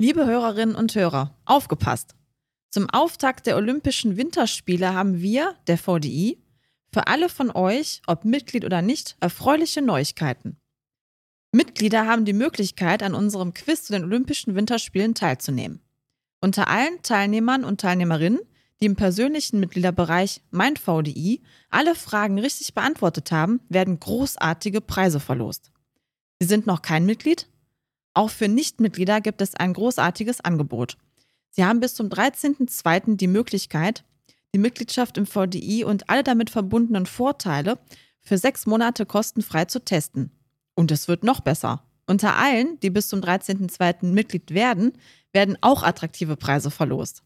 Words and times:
Liebe 0.00 0.24
Hörerinnen 0.24 0.76
und 0.76 0.94
Hörer, 0.94 1.36
aufgepasst! 1.44 2.14
Zum 2.70 2.88
Auftakt 2.88 3.46
der 3.46 3.58
Olympischen 3.58 4.16
Winterspiele 4.16 4.94
haben 4.94 5.20
wir, 5.20 5.56
der 5.66 5.76
VDI, 5.76 6.38
für 6.90 7.06
alle 7.06 7.28
von 7.28 7.50
euch, 7.50 8.00
ob 8.06 8.24
Mitglied 8.24 8.64
oder 8.64 8.80
nicht, 8.80 9.18
erfreuliche 9.20 9.82
Neuigkeiten. 9.82 10.56
Mitglieder 11.52 12.06
haben 12.06 12.24
die 12.24 12.32
Möglichkeit, 12.32 13.02
an 13.02 13.14
unserem 13.14 13.52
Quiz 13.52 13.84
zu 13.84 13.92
den 13.92 14.04
Olympischen 14.04 14.54
Winterspielen 14.54 15.14
teilzunehmen. 15.14 15.82
Unter 16.40 16.68
allen 16.68 17.02
Teilnehmern 17.02 17.62
und 17.62 17.82
Teilnehmerinnen, 17.82 18.40
die 18.80 18.86
im 18.86 18.96
persönlichen 18.96 19.60
Mitgliederbereich 19.60 20.40
Mein 20.50 20.76
VDI 20.78 21.42
alle 21.68 21.94
Fragen 21.94 22.38
richtig 22.38 22.72
beantwortet 22.72 23.32
haben, 23.32 23.60
werden 23.68 24.00
großartige 24.00 24.80
Preise 24.80 25.20
verlost. 25.20 25.70
Sie 26.40 26.48
sind 26.48 26.66
noch 26.66 26.80
kein 26.80 27.04
Mitglied? 27.04 27.50
Auch 28.14 28.30
für 28.30 28.48
Nichtmitglieder 28.48 29.20
gibt 29.20 29.40
es 29.40 29.54
ein 29.54 29.72
großartiges 29.72 30.40
Angebot. 30.40 30.96
Sie 31.50 31.64
haben 31.64 31.80
bis 31.80 31.94
zum 31.94 32.08
13.02. 32.08 33.16
die 33.16 33.26
Möglichkeit, 33.26 34.04
die 34.54 34.58
Mitgliedschaft 34.58 35.16
im 35.16 35.26
VDI 35.26 35.84
und 35.84 36.08
alle 36.08 36.22
damit 36.22 36.50
verbundenen 36.50 37.06
Vorteile 37.06 37.78
für 38.20 38.38
sechs 38.38 38.66
Monate 38.66 39.06
kostenfrei 39.06 39.64
zu 39.64 39.84
testen. 39.84 40.30
Und 40.74 40.90
es 40.90 41.08
wird 41.08 41.24
noch 41.24 41.40
besser. 41.40 41.84
Unter 42.06 42.36
allen, 42.36 42.78
die 42.80 42.90
bis 42.90 43.08
zum 43.08 43.20
13.02. 43.20 44.06
Mitglied 44.06 44.52
werden, 44.52 44.92
werden 45.32 45.56
auch 45.60 45.82
attraktive 45.82 46.36
Preise 46.36 46.70
verlost. 46.70 47.22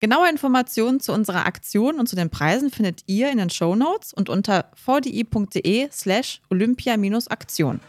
Genaue 0.00 0.28
Informationen 0.28 1.00
zu 1.00 1.12
unserer 1.12 1.46
Aktion 1.46 1.98
und 1.98 2.08
zu 2.08 2.16
den 2.16 2.28
Preisen 2.28 2.70
findet 2.70 3.04
ihr 3.06 3.30
in 3.30 3.38
den 3.38 3.50
Show 3.50 3.76
Notes 3.76 4.12
und 4.12 4.28
unter 4.28 4.70
vdi.de 4.74 5.88
slash 5.92 6.42
olympia-aktion. 6.50 7.80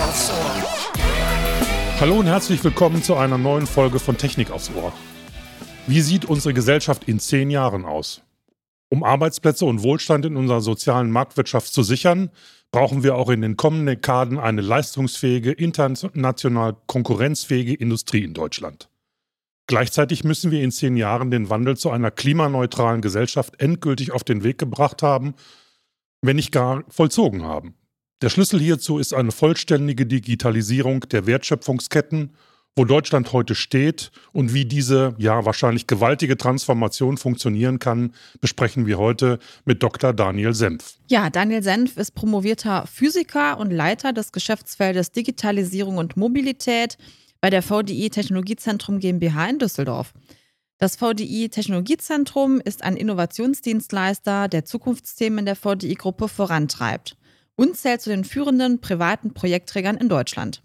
Aufs 0.00 0.30
Ohr. 0.30 2.00
Hallo 2.00 2.18
und 2.20 2.26
herzlich 2.26 2.64
willkommen 2.64 3.02
zu 3.02 3.16
einer 3.16 3.36
neuen 3.36 3.66
Folge 3.66 3.98
von 3.98 4.16
Technik 4.16 4.50
aufs 4.50 4.70
Ohr. 4.74 4.94
Wie 5.86 6.00
sieht 6.00 6.24
unsere 6.24 6.54
Gesellschaft 6.54 7.04
in 7.04 7.20
zehn 7.20 7.50
Jahren 7.50 7.84
aus? 7.84 8.22
Um 8.88 9.04
Arbeitsplätze 9.04 9.66
und 9.66 9.82
Wohlstand 9.82 10.24
in 10.24 10.36
unserer 10.36 10.62
sozialen 10.62 11.10
Marktwirtschaft 11.10 11.72
zu 11.72 11.82
sichern, 11.82 12.30
brauchen 12.70 13.02
wir 13.02 13.14
auch 13.14 13.28
in 13.28 13.42
den 13.42 13.58
kommenden 13.58 13.86
Dekaden 13.86 14.38
eine 14.38 14.62
leistungsfähige, 14.62 15.52
international 15.52 16.76
konkurrenzfähige 16.86 17.74
Industrie 17.74 18.24
in 18.24 18.32
Deutschland. 18.32 18.88
Gleichzeitig 19.66 20.24
müssen 20.24 20.50
wir 20.50 20.62
in 20.62 20.72
zehn 20.72 20.96
Jahren 20.96 21.30
den 21.30 21.50
Wandel 21.50 21.76
zu 21.76 21.90
einer 21.90 22.10
klimaneutralen 22.10 23.02
Gesellschaft 23.02 23.60
endgültig 23.60 24.12
auf 24.12 24.24
den 24.24 24.44
Weg 24.44 24.56
gebracht 24.56 25.02
haben, 25.02 25.34
wenn 26.22 26.36
nicht 26.36 26.52
gar 26.52 26.84
vollzogen 26.88 27.44
haben. 27.44 27.74
Der 28.22 28.28
Schlüssel 28.28 28.60
hierzu 28.60 28.98
ist 28.98 29.14
eine 29.14 29.32
vollständige 29.32 30.04
Digitalisierung 30.04 31.00
der 31.08 31.24
Wertschöpfungsketten, 31.24 32.34
wo 32.76 32.84
Deutschland 32.84 33.32
heute 33.32 33.54
steht 33.54 34.10
und 34.32 34.52
wie 34.52 34.66
diese 34.66 35.14
ja 35.16 35.46
wahrscheinlich 35.46 35.86
gewaltige 35.86 36.36
Transformation 36.36 37.16
funktionieren 37.16 37.78
kann, 37.78 38.12
besprechen 38.42 38.86
wir 38.86 38.98
heute 38.98 39.38
mit 39.64 39.82
Dr. 39.82 40.12
Daniel 40.12 40.52
Senf. 40.52 40.98
Ja, 41.08 41.30
Daniel 41.30 41.62
Senf 41.62 41.96
ist 41.96 42.14
promovierter 42.14 42.86
Physiker 42.86 43.58
und 43.58 43.70
Leiter 43.70 44.12
des 44.12 44.32
Geschäftsfeldes 44.32 45.12
Digitalisierung 45.12 45.96
und 45.96 46.18
Mobilität 46.18 46.98
bei 47.40 47.48
der 47.48 47.62
VDI 47.62 48.10
Technologiezentrum 48.10 49.00
GmbH 49.00 49.46
in 49.46 49.58
Düsseldorf. 49.58 50.12
Das 50.76 50.96
VDI 50.96 51.48
Technologiezentrum 51.48 52.60
ist 52.60 52.84
ein 52.84 52.96
Innovationsdienstleister, 52.96 54.48
der 54.48 54.66
Zukunftsthemen 54.66 55.46
der 55.46 55.56
VDI-Gruppe 55.56 56.28
vorantreibt 56.28 57.16
und 57.60 57.76
zählt 57.76 58.00
zu 58.00 58.08
den 58.08 58.24
führenden 58.24 58.80
privaten 58.80 59.34
Projektträgern 59.34 59.98
in 59.98 60.08
Deutschland. 60.08 60.62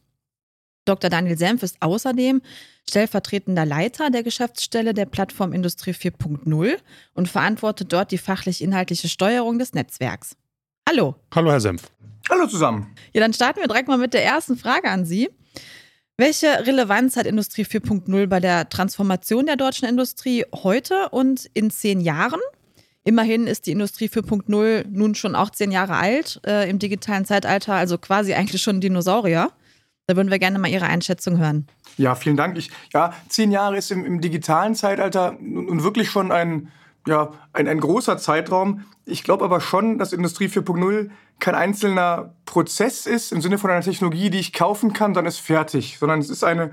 Dr. 0.86 1.10
Daniel 1.10 1.38
Senf 1.38 1.62
ist 1.62 1.82
außerdem 1.82 2.42
stellvertretender 2.88 3.66
Leiter 3.66 4.10
der 4.12 4.24
Geschäftsstelle 4.24 4.94
der 4.94 5.06
Plattform 5.06 5.52
Industrie 5.52 5.92
4.0 5.92 6.78
und 7.14 7.28
verantwortet 7.28 7.92
dort 7.92 8.12
die 8.12 8.18
fachlich-inhaltliche 8.18 9.10
Steuerung 9.10 9.60
des 9.60 9.74
Netzwerks. 9.74 10.38
Hallo. 10.88 11.16
Hallo, 11.34 11.52
Herr 11.52 11.60
Senf. 11.60 11.92
Hallo 12.30 12.48
zusammen. 12.48 12.96
Ja, 13.12 13.20
dann 13.20 13.34
starten 13.34 13.60
wir 13.60 13.68
direkt 13.68 13.90
mal 13.90 13.98
mit 13.98 14.14
der 14.14 14.24
ersten 14.24 14.56
Frage 14.56 14.90
an 14.90 15.04
Sie. 15.04 15.30
Welche 16.16 16.48
Relevanz 16.66 17.18
hat 17.18 17.26
Industrie 17.26 17.66
4.0 17.66 18.28
bei 18.28 18.40
der 18.40 18.70
Transformation 18.70 19.48
der 19.48 19.58
deutschen 19.58 19.90
Industrie 19.90 20.46
heute 20.54 21.10
und 21.10 21.50
in 21.54 21.72
zehn 21.72 22.00
Jahren? 22.00 22.40
Immerhin 23.08 23.46
ist 23.46 23.68
die 23.68 23.72
Industrie 23.72 24.08
4.0 24.08 24.86
nun 24.90 25.14
schon 25.14 25.36
auch 25.36 25.52
zehn 25.52 25.72
Jahre 25.72 25.96
alt 25.96 26.42
äh, 26.46 26.68
im 26.68 26.80
digitalen 26.80 27.24
Zeitalter, 27.24 27.76
also 27.76 28.00
quasi 28.00 28.34
eigentlich 28.34 28.64
schon 28.64 28.82
Dinosaurier. 28.82 29.52
Da 30.08 30.16
würden 30.16 30.32
wir 30.32 30.40
gerne 30.40 30.58
mal 30.58 30.70
Ihre 30.70 30.88
Einschätzung 30.88 31.38
hören. 31.38 31.68
Ja, 31.98 32.16
vielen 32.16 32.36
Dank. 32.36 32.58
Ich, 32.58 32.72
ja, 32.94 33.14
zehn 33.30 33.52
Jahre 33.52 33.78
ist 33.78 33.92
im, 33.92 34.04
im 34.06 34.22
digitalen 34.22 34.74
Zeitalter 34.74 35.38
nun 35.40 35.84
wirklich 35.84 36.10
schon 36.10 36.32
ein, 36.32 36.72
ja, 37.06 37.32
ein, 37.54 37.68
ein 37.68 37.80
großer 37.80 38.18
Zeitraum. 38.18 38.86
Ich 39.06 39.24
glaube 39.24 39.46
aber 39.46 39.62
schon, 39.62 40.00
dass 40.00 40.12
Industrie 40.12 40.48
4.0 40.48 41.12
kein 41.40 41.54
einzelner 41.54 42.34
Prozess 42.46 43.06
ist 43.06 43.32
im 43.32 43.40
Sinne 43.40 43.60
von 43.60 43.70
einer 43.70 43.82
Technologie, 43.82 44.32
die 44.32 44.40
ich 44.40 44.52
kaufen 44.52 44.94
kann, 44.94 45.14
dann 45.14 45.28
ist 45.28 45.40
fertig, 45.40 45.98
sondern 46.00 46.20
es 46.20 46.32
ist 46.32 46.44
eine 46.44 46.72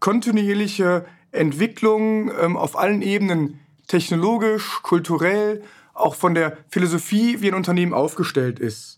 kontinuierliche 0.00 1.04
Entwicklung 1.30 2.32
ähm, 2.40 2.56
auf 2.56 2.76
allen 2.76 3.00
Ebenen 3.00 3.60
technologisch, 3.92 4.80
kulturell, 4.80 5.62
auch 5.92 6.14
von 6.14 6.34
der 6.34 6.56
Philosophie, 6.70 7.42
wie 7.42 7.48
ein 7.48 7.54
Unternehmen 7.54 7.92
aufgestellt 7.92 8.58
ist. 8.58 8.96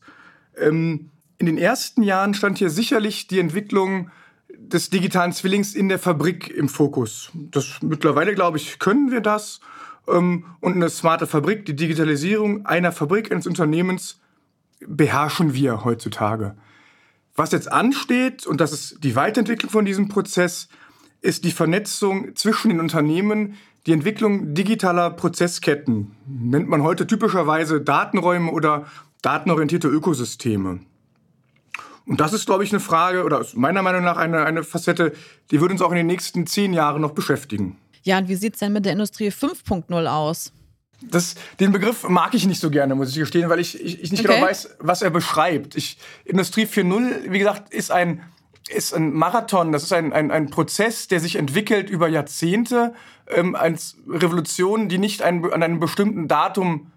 Ähm, 0.56 1.10
in 1.38 1.46
den 1.46 1.58
ersten 1.58 2.04
Jahren 2.04 2.32
stand 2.32 2.58
hier 2.58 2.70
sicherlich 2.70 3.26
die 3.26 3.40
Entwicklung 3.40 4.12
des 4.56 4.90
digitalen 4.90 5.32
Zwillings 5.32 5.74
in 5.74 5.88
der 5.88 5.98
Fabrik 5.98 6.48
im 6.48 6.68
Fokus. 6.68 7.32
Das 7.34 7.78
mittlerweile, 7.82 8.36
glaube 8.36 8.56
ich, 8.56 8.78
können 8.78 9.10
wir 9.10 9.20
das. 9.20 9.58
Ähm, 10.06 10.44
und 10.60 10.74
eine 10.74 10.88
smarte 10.88 11.26
Fabrik, 11.26 11.66
die 11.66 11.74
Digitalisierung 11.74 12.64
einer 12.64 12.92
Fabrik, 12.92 13.32
eines 13.32 13.48
Unternehmens, 13.48 14.20
beherrschen 14.86 15.54
wir 15.54 15.84
heutzutage. 15.84 16.54
Was 17.34 17.50
jetzt 17.50 17.72
ansteht, 17.72 18.46
und 18.46 18.60
das 18.60 18.72
ist 18.72 19.02
die 19.02 19.16
Weiterentwicklung 19.16 19.72
von 19.72 19.84
diesem 19.84 20.08
Prozess, 20.08 20.68
ist 21.20 21.42
die 21.42 21.50
Vernetzung 21.50 22.36
zwischen 22.36 22.68
den 22.68 22.78
Unternehmen, 22.78 23.56
die 23.86 23.92
Entwicklung 23.92 24.54
digitaler 24.54 25.10
Prozessketten 25.10 26.12
nennt 26.26 26.68
man 26.68 26.82
heute 26.82 27.06
typischerweise 27.06 27.80
Datenräume 27.80 28.50
oder 28.50 28.86
datenorientierte 29.22 29.88
Ökosysteme. 29.88 30.80
Und 32.06 32.20
das 32.20 32.32
ist, 32.32 32.46
glaube 32.46 32.64
ich, 32.64 32.70
eine 32.70 32.80
Frage 32.80 33.24
oder 33.24 33.44
meiner 33.54 33.82
Meinung 33.82 34.04
nach 34.04 34.16
eine, 34.16 34.44
eine 34.44 34.62
Facette, 34.62 35.12
die 35.50 35.60
wird 35.60 35.70
uns 35.70 35.82
auch 35.82 35.90
in 35.90 35.96
den 35.96 36.06
nächsten 36.06 36.46
zehn 36.46 36.72
Jahren 36.72 37.00
noch 37.00 37.12
beschäftigen. 37.12 37.78
Ja, 38.02 38.18
und 38.18 38.28
wie 38.28 38.34
sieht 38.34 38.54
es 38.54 38.60
denn 38.60 38.72
mit 38.72 38.84
der 38.84 38.92
Industrie 38.92 39.28
5.0 39.28 40.06
aus? 40.06 40.52
Das, 41.02 41.34
den 41.60 41.72
Begriff 41.72 42.08
mag 42.08 42.34
ich 42.34 42.46
nicht 42.46 42.60
so 42.60 42.70
gerne, 42.70 42.94
muss 42.94 43.10
ich 43.10 43.16
gestehen, 43.16 43.48
weil 43.48 43.60
ich, 43.60 43.80
ich, 43.80 44.02
ich 44.02 44.10
nicht 44.12 44.24
okay. 44.24 44.34
genau 44.34 44.46
weiß, 44.46 44.76
was 44.78 45.02
er 45.02 45.10
beschreibt. 45.10 45.76
Ich, 45.76 45.98
Industrie 46.24 46.64
4.0, 46.64 47.30
wie 47.30 47.38
gesagt, 47.38 47.72
ist 47.72 47.90
ein, 47.90 48.22
ist 48.68 48.94
ein 48.94 49.12
Marathon, 49.12 49.72
das 49.72 49.84
ist 49.84 49.92
ein, 49.92 50.12
ein, 50.12 50.30
ein 50.30 50.50
Prozess, 50.50 51.08
der 51.08 51.20
sich 51.20 51.36
entwickelt 51.36 51.90
über 51.90 52.08
Jahrzehnte 52.08 52.94
ähm, 53.28 53.54
als 53.54 53.96
Revolution, 54.08 54.88
die 54.88 54.98
nicht 54.98 55.22
ein, 55.22 55.44
an 55.52 55.62
einem 55.62 55.80
bestimmten 55.80 56.28
Datum 56.28 56.90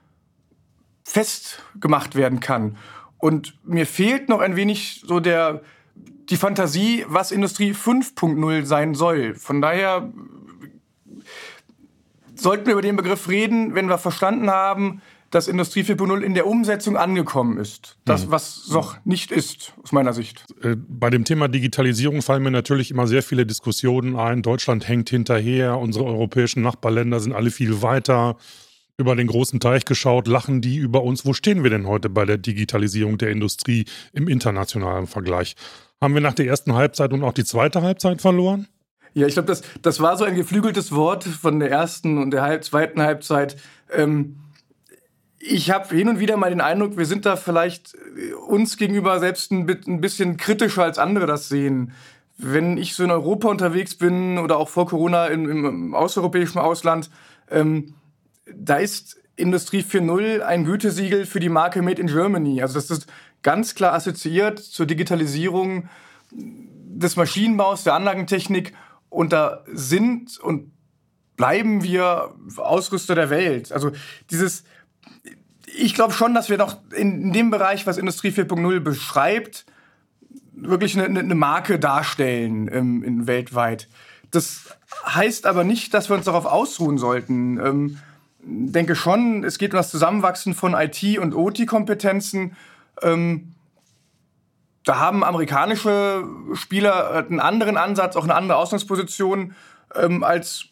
festgemacht 1.03 2.16
werden 2.16 2.39
kann. 2.39 2.78
Und 3.17 3.57
mir 3.63 3.85
fehlt 3.85 4.29
noch 4.29 4.39
ein 4.39 4.55
wenig 4.55 5.03
so 5.05 5.19
der, 5.19 5.61
die 6.29 6.38
Fantasie, 6.38 7.05
was 7.07 7.31
Industrie 7.31 7.72
5.0 7.72 8.66
sein 8.66 8.94
soll. 8.94 9.35
Von 9.35 9.61
daher 9.61 10.11
sollten 12.35 12.66
wir 12.67 12.73
über 12.73 12.81
den 12.81 12.95
Begriff 12.95 13.28
reden, 13.28 13.73
wenn 13.73 13.88
wir 13.88 13.97
verstanden 13.97 14.49
haben, 14.49 15.02
dass 15.32 15.47
Industrie 15.47 15.82
4.0 15.82 16.22
in 16.22 16.34
der 16.34 16.47
Umsetzung 16.47 16.97
angekommen 16.97 17.58
ist. 17.58 17.97
Das, 18.06 18.26
mhm. 18.26 18.32
was 18.32 18.70
noch 18.70 18.97
nicht 19.06 19.32
ist, 19.32 19.74
aus 19.84 19.91
meiner 19.91 20.14
Sicht. 20.14 20.46
Äh, 20.62 20.76
bei 20.76 21.09
dem 21.09 21.26
Thema 21.26 21.47
Digitalisierung 21.47 22.22
fallen 22.22 22.44
mir 22.44 22.52
natürlich 22.52 22.91
immer 22.91 23.08
sehr 23.08 23.24
viele 23.24 23.46
Diskussionen 23.46 24.16
ein. 24.16 24.41
Deutschland 24.41 24.88
hängt 24.88 25.09
hinterher, 25.09 25.78
unsere 25.78 26.06
europäischen 26.06 26.62
Nachbarländer 26.62 27.20
sind 27.20 27.34
alle 27.34 27.52
viel 27.52 27.82
weiter. 27.82 28.38
Über 29.00 29.16
den 29.16 29.28
großen 29.28 29.59
Teich 29.59 29.85
geschaut, 29.85 30.28
lachen 30.28 30.59
die 30.59 30.78
über 30.78 31.03
uns. 31.03 31.24
Wo 31.24 31.34
stehen 31.34 31.62
wir 31.62 31.70
denn 31.70 31.85
heute 31.85 32.09
bei 32.09 32.26
der 32.26 32.38
Digitalisierung 32.38 33.20
der 33.20 33.30
Industrie 33.30 33.85
im 34.12 34.28
internationalen 34.28 35.06
Vergleich? 35.06 35.56
Haben 36.02 36.16
wir 36.16 36.22
nach 36.22 36.34
der 36.34 36.47
ersten 36.47 36.73
Halbzeit 36.73 37.14
und 37.14 37.23
auch 37.23 37.34
die 37.34 37.44
zweite 37.44 37.84
Halbzeit 37.84 38.22
verloren? 38.22 38.68
Ja, 39.14 39.26
ich 39.26 39.34
glaube, 39.34 39.47
das, 39.47 39.62
das 39.82 40.00
war 40.00 40.18
so 40.18 40.26
ein 40.26 40.35
geflügeltes 40.35 40.91
Wort 40.91 41.23
von 41.23 41.59
der 41.59 41.72
ersten 41.72 42.18
und 42.18 42.32
der 42.32 42.44
halb, 42.44 42.64
zweiten 42.64 43.02
Halbzeit. 43.02 43.58
Ähm, 43.91 44.38
ich 45.49 45.72
habe 45.72 45.96
hin 45.96 46.09
und 46.09 46.20
wieder 46.20 46.38
mal 46.38 46.49
den 46.49 46.61
Eindruck, 46.61 46.97
wir 46.97 47.05
sind 47.05 47.26
da 47.26 47.35
vielleicht 47.35 47.96
äh, 47.96 48.34
uns 48.34 48.78
gegenüber 48.78 49.20
selbst 49.20 49.52
ein, 49.52 49.66
bisschen 49.66 50.38
kritischer 50.38 50.84
als 50.84 50.97
andere 50.97 51.26
das 51.26 51.49
sehen. 51.49 51.94
Wenn 52.38 52.78
ich 52.78 52.94
so 52.94 53.03
in 53.03 53.11
Europa 53.11 53.47
unterwegs 53.47 53.96
bin 53.96 54.38
oder 54.38 54.58
auch 54.58 54.70
vor 54.70 54.88
Corona 54.88 55.28
im, 55.28 55.49
im 55.49 55.96
außereuropäischen 55.96 56.59
Ausland, 56.59 57.09
ähm, 57.49 57.96
da 58.53 58.78
ist 58.78 59.20
Industrie 59.35 59.82
4.0 59.82 60.41
ein 60.41 60.66
Gütesiegel 60.66 61.26
für 61.26 61.40
die 61.40 61.49
Marke 61.49 61.82
Made 61.82 62.02
in 62.02 62.08
Germany. 62.08 62.61
Also 62.61 62.76
das 62.76 62.90
ist 62.90 63.08
ganz 63.44 63.76
klar 63.76 63.94
assoziiert 63.94 64.59
zur 64.59 64.85
Digitalisierung 64.85 65.90
des 66.32 67.16
Maschinenbaus, 67.16 67.84
der 67.84 67.94
Anlagentechnik. 67.94 68.73
Und 69.09 69.34
da 69.34 69.64
sind 69.72 70.40
und 70.40 70.72
bleiben 71.38 71.84
wir 71.84 72.35
Ausrüster 72.58 73.16
der 73.16 73.29
Welt. 73.29 73.72
Also 73.72 73.91
dieses, 74.32 74.64
ich 75.67 75.93
glaube 75.93 76.14
schon, 76.14 76.34
dass 76.34 76.49
wir 76.49 76.58
noch 76.58 76.78
in 76.96 77.34
dem 77.34 77.49
Bereich, 77.49 77.85
was 77.85 77.97
Industrie 77.97 78.29
4.0 78.29 78.79
beschreibt, 78.79 79.66
wirklich 80.53 80.97
eine, 80.97 81.19
eine 81.19 81.35
Marke 81.35 81.78
darstellen 81.78 82.69
ähm, 82.72 83.03
in, 83.03 83.28
weltweit. 83.28 83.87
Das 84.31 84.75
heißt 85.05 85.46
aber 85.46 85.64
nicht, 85.64 85.93
dass 85.93 86.09
wir 86.09 86.16
uns 86.16 86.25
darauf 86.25 86.46
ausruhen 86.46 86.97
sollten. 86.97 87.59
Ähm, 87.59 87.97
denke 88.40 88.96
schon, 88.96 89.43
es 89.43 89.58
geht 89.58 89.73
um 89.73 89.78
das 89.78 89.91
Zusammenwachsen 89.91 90.53
von 90.53 90.73
IT- 90.73 91.19
und 91.19 91.35
OT-Kompetenzen. 91.35 92.55
Ähm, 93.02 93.53
da 94.84 94.99
haben 94.99 95.23
amerikanische 95.23 96.23
Spieler 96.53 97.25
einen 97.29 97.41
anderen 97.41 97.78
Ansatz, 97.78 98.16
auch 98.16 98.23
eine 98.23 98.35
andere 98.35 98.58
Ausgangsposition 98.58 99.53
ähm, 99.96 100.23
als 100.23 100.70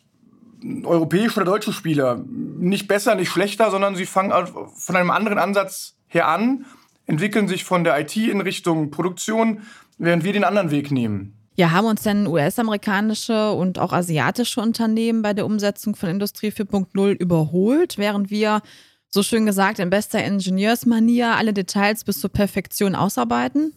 europäische 0.83 1.41
oder 1.41 1.51
deutsche 1.51 1.73
Spieler. 1.73 2.23
Nicht 2.27 2.87
besser, 2.87 3.15
nicht 3.15 3.29
schlechter, 3.29 3.71
sondern 3.71 3.95
sie 3.95 4.05
fangen 4.05 4.31
von 4.75 4.95
einem 4.95 5.11
anderen 5.11 5.37
Ansatz 5.37 5.95
her 6.07 6.27
an, 6.27 6.65
entwickeln 7.05 7.47
sich 7.47 7.63
von 7.63 7.83
der 7.83 7.99
IT 7.99 8.15
in 8.15 8.41
Richtung 8.41 8.91
Produktion, 8.91 9.61
während 9.97 10.23
wir 10.23 10.33
den 10.33 10.43
anderen 10.43 10.71
Weg 10.71 10.91
nehmen. 10.91 11.33
Ja, 11.57 11.71
haben 11.71 11.85
uns 11.85 12.03
denn 12.03 12.27
US-amerikanische 12.27 13.51
und 13.51 13.79
auch 13.79 13.93
asiatische 13.93 14.59
Unternehmen 14.59 15.21
bei 15.21 15.33
der 15.33 15.45
Umsetzung 15.45 15.95
von 15.95 16.09
Industrie 16.09 16.49
4.0 16.49 17.11
überholt, 17.13 17.97
während 17.97 18.29
wir, 18.29 18.61
so 19.09 19.23
schön 19.23 19.45
gesagt, 19.45 19.79
in 19.79 19.89
bester 19.89 20.21
Ingenieursmanier 20.21 21.35
alle 21.37 21.53
Details 21.53 22.03
bis 22.03 22.19
zur 22.19 22.29
Perfektion 22.29 22.95
ausarbeiten? 22.95 23.73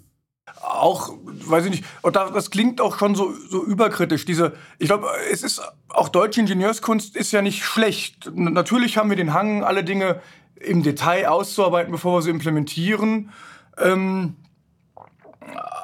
Auch, 0.62 1.10
weiß 1.24 1.64
ich 1.66 1.70
nicht, 1.70 1.84
und 2.02 2.16
das 2.16 2.50
klingt 2.50 2.80
auch 2.80 2.98
schon 2.98 3.14
so, 3.14 3.32
so 3.32 3.64
überkritisch. 3.64 4.24
Diese, 4.24 4.54
ich 4.78 4.88
glaube, 4.88 5.08
es 5.30 5.42
ist 5.42 5.62
auch 5.88 6.08
deutsche 6.08 6.40
Ingenieurskunst 6.40 7.16
ist 7.16 7.32
ja 7.32 7.42
nicht 7.42 7.64
schlecht. 7.64 8.30
Natürlich 8.34 8.98
haben 8.98 9.10
wir 9.10 9.16
den 9.16 9.32
Hang, 9.32 9.64
alle 9.64 9.84
Dinge 9.84 10.20
im 10.56 10.82
Detail 10.82 11.28
auszuarbeiten, 11.28 11.92
bevor 11.92 12.18
wir 12.18 12.22
sie 12.22 12.30
implementieren. 12.30 13.30
Ähm, 13.78 14.36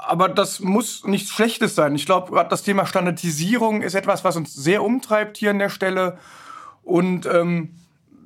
aber 0.06 0.28
das 0.28 0.61
muss 0.61 1.05
nichts 1.05 1.31
Schlechtes 1.31 1.75
sein. 1.75 1.94
Ich 1.94 2.06
glaube, 2.06 2.32
gerade 2.32 2.50
das 2.50 2.62
Thema 2.62 2.87
Standardisierung 2.87 3.82
ist 3.82 3.94
etwas, 3.94 4.25
was 4.25 4.37
uns 4.37 4.55
sehr 4.55 4.82
umtreibt 4.82 5.37
hier 5.37 5.50
an 5.50 5.58
der 5.58 5.70
Stelle. 5.70 6.19
Und 6.82 7.26
ähm, 7.26 7.75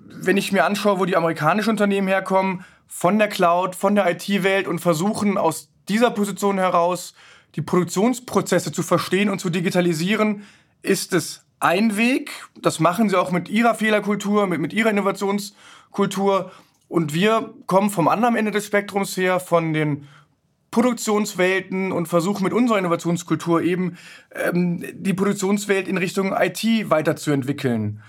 wenn 0.06 0.36
ich 0.36 0.52
mir 0.52 0.64
anschaue, 0.64 0.98
wo 0.98 1.04
die 1.04 1.16
amerikanischen 1.16 1.70
Unternehmen 1.70 2.08
herkommen, 2.08 2.64
von 2.86 3.18
der 3.18 3.28
Cloud, 3.28 3.76
von 3.76 3.94
der 3.94 4.10
IT-Welt 4.10 4.66
und 4.66 4.80
versuchen 4.80 5.36
aus 5.38 5.70
dieser 5.88 6.10
Position 6.10 6.58
heraus 6.58 7.14
die 7.54 7.62
Produktionsprozesse 7.62 8.72
zu 8.72 8.82
verstehen 8.82 9.30
und 9.30 9.40
zu 9.40 9.50
digitalisieren, 9.50 10.44
ist 10.82 11.12
es 11.12 11.44
ein 11.60 11.96
Weg. 11.96 12.30
Das 12.60 12.78
machen 12.78 13.08
sie 13.08 13.16
auch 13.16 13.30
mit 13.30 13.48
ihrer 13.48 13.74
Fehlerkultur, 13.74 14.46
mit, 14.46 14.60
mit 14.60 14.72
ihrer 14.72 14.90
Innovationskultur. 14.90 16.52
Und 16.88 17.14
wir 17.14 17.54
kommen 17.66 17.90
vom 17.90 18.08
anderen 18.08 18.36
Ende 18.36 18.50
des 18.50 18.66
Spektrums 18.66 19.16
her, 19.16 19.40
von 19.40 19.72
den 19.72 20.06
Produktionswelten 20.70 21.92
und 21.92 22.06
versuchen 22.06 22.44
mit 22.44 22.52
unserer 22.52 22.78
Innovationskultur 22.78 23.62
eben 23.62 23.96
ähm, 24.34 24.84
die 24.92 25.14
Produktionswelt 25.14 25.88
in 25.88 25.96
Richtung 25.96 26.32
IT 26.32 26.90
weiterzuentwickeln. 26.90 28.02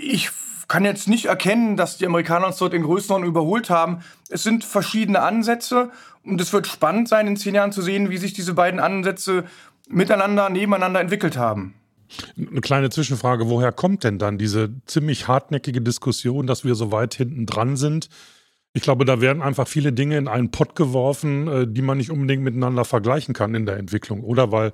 Ich 0.00 0.30
kann 0.68 0.84
jetzt 0.84 1.08
nicht 1.08 1.24
erkennen, 1.24 1.76
dass 1.76 1.96
die 1.96 2.06
Amerikaner 2.06 2.46
uns 2.46 2.58
dort 2.58 2.74
in 2.74 2.82
Größenordnung 2.82 3.30
überholt 3.30 3.70
haben. 3.70 4.02
Es 4.28 4.42
sind 4.42 4.64
verschiedene 4.64 5.20
Ansätze 5.20 5.90
und 6.22 6.40
es 6.40 6.52
wird 6.52 6.66
spannend 6.66 7.08
sein, 7.08 7.26
in 7.26 7.36
zehn 7.36 7.54
Jahren 7.54 7.72
zu 7.72 7.80
sehen, 7.80 8.10
wie 8.10 8.18
sich 8.18 8.34
diese 8.34 8.54
beiden 8.54 8.78
Ansätze 8.78 9.44
miteinander, 9.88 10.50
nebeneinander 10.50 11.00
entwickelt 11.00 11.38
haben. 11.38 11.74
Eine 12.36 12.60
kleine 12.60 12.90
Zwischenfrage, 12.90 13.48
woher 13.48 13.72
kommt 13.72 14.04
denn 14.04 14.18
dann 14.18 14.38
diese 14.38 14.70
ziemlich 14.86 15.26
hartnäckige 15.28 15.80
Diskussion, 15.80 16.46
dass 16.46 16.64
wir 16.64 16.74
so 16.74 16.92
weit 16.92 17.14
hinten 17.14 17.46
dran 17.46 17.76
sind? 17.76 18.08
Ich 18.74 18.82
glaube, 18.82 19.04
da 19.04 19.20
werden 19.20 19.42
einfach 19.42 19.66
viele 19.66 19.92
Dinge 19.92 20.18
in 20.18 20.28
einen 20.28 20.50
Pott 20.50 20.76
geworfen, 20.76 21.48
äh, 21.48 21.66
die 21.66 21.82
man 21.82 21.98
nicht 21.98 22.10
unbedingt 22.10 22.42
miteinander 22.42 22.84
vergleichen 22.84 23.34
kann 23.34 23.54
in 23.54 23.66
der 23.66 23.76
Entwicklung, 23.76 24.22
oder? 24.22 24.52
Weil 24.52 24.72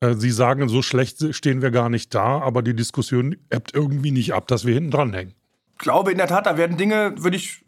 Sie 0.00 0.30
sagen, 0.30 0.68
so 0.68 0.80
schlecht 0.80 1.34
stehen 1.34 1.60
wir 1.60 1.72
gar 1.72 1.88
nicht 1.88 2.14
da, 2.14 2.40
aber 2.40 2.62
die 2.62 2.76
Diskussion 2.76 3.34
ebbt 3.50 3.74
irgendwie 3.74 4.12
nicht 4.12 4.32
ab, 4.32 4.46
dass 4.46 4.64
wir 4.64 4.74
hinten 4.74 4.92
dran 4.92 5.12
hängen. 5.12 5.34
Ich 5.72 5.78
glaube, 5.78 6.12
in 6.12 6.18
der 6.18 6.28
Tat, 6.28 6.46
da 6.46 6.56
werden 6.56 6.76
Dinge, 6.76 7.14
würde 7.18 7.36
ich, 7.36 7.64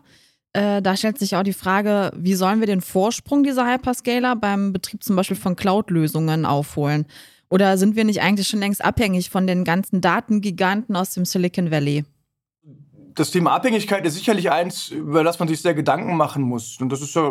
Äh, 0.55 0.83
da 0.83 0.97
stellt 0.97 1.19
sich 1.19 1.37
auch 1.37 1.43
die 1.43 1.53
Frage, 1.53 2.13
wie 2.17 2.35
sollen 2.35 2.61
wir 2.61 2.67
den 2.67 2.81
Vorsprung 2.81 3.43
dieser 3.43 3.71
Hyperscaler 3.71 4.37
beim 4.37 4.73
Betrieb 4.73 5.03
zum 5.03 5.17
Beispiel 5.17 5.37
von 5.37 5.57
Cloud-Lösungen 5.57 6.45
aufholen? 6.47 7.07
Oder 7.53 7.77
sind 7.77 7.97
wir 7.97 8.05
nicht 8.05 8.23
eigentlich 8.23 8.49
schon 8.49 8.61
längst 8.61 8.83
abhängig 8.83 9.29
von 9.29 9.47
den 9.47 9.65
ganzen 9.65 10.01
Datengiganten 10.01 10.97
aus 10.97 11.13
dem 11.13 11.27
Silicon 11.27 11.71
Valley? 11.71 12.07
Das 13.15 13.31
Thema 13.31 13.53
Abhängigkeit 13.53 14.07
ist 14.07 14.15
sicherlich 14.15 14.51
eins, 14.51 14.89
über 14.89 15.23
das 15.23 15.39
man 15.39 15.49
sich 15.49 15.61
sehr 15.61 15.75
Gedanken 15.75 16.17
machen 16.17 16.41
muss. 16.45 16.79
Und 16.81 16.91
das 16.91 17.03
ist 17.03 17.15
ja 17.15 17.31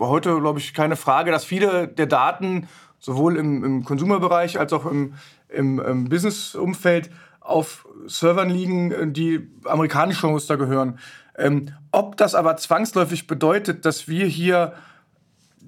heute, 0.00 0.40
glaube 0.40 0.58
ich, 0.58 0.74
keine 0.74 0.96
Frage, 0.96 1.30
dass 1.30 1.44
viele 1.44 1.86
der 1.86 2.06
Daten 2.06 2.66
sowohl 2.98 3.36
im, 3.36 3.62
im 3.62 3.84
Konsumerbereich 3.84 4.58
als 4.58 4.72
auch 4.72 4.84
im, 4.84 5.14
im, 5.48 5.78
im 5.78 6.08
Business-Umfeld 6.08 7.10
auf 7.38 7.86
Servern 8.06 8.50
liegen, 8.50 9.12
die 9.12 9.48
amerikanische 9.64 10.26
Muster 10.26 10.56
gehören. 10.56 10.98
Ähm, 11.38 11.72
ob 11.92 12.16
das 12.16 12.34
aber 12.34 12.56
zwangsläufig 12.56 13.28
bedeutet, 13.28 13.84
dass 13.84 14.08
wir 14.08 14.26
hier 14.26 14.72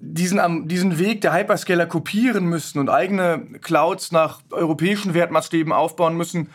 diesen, 0.01 0.69
diesen 0.69 0.99
Weg 0.99 1.21
der 1.21 1.35
Hyperscaler 1.35 1.87
kopieren 1.87 2.47
müssen 2.47 2.79
und 2.79 2.89
eigene 2.89 3.47
Clouds 3.61 4.13
nach 4.13 4.41
europäischen 4.51 5.15
Wertmaßstäben 5.15 5.73
aufbauen 5.73 6.17
müssen, 6.17 6.49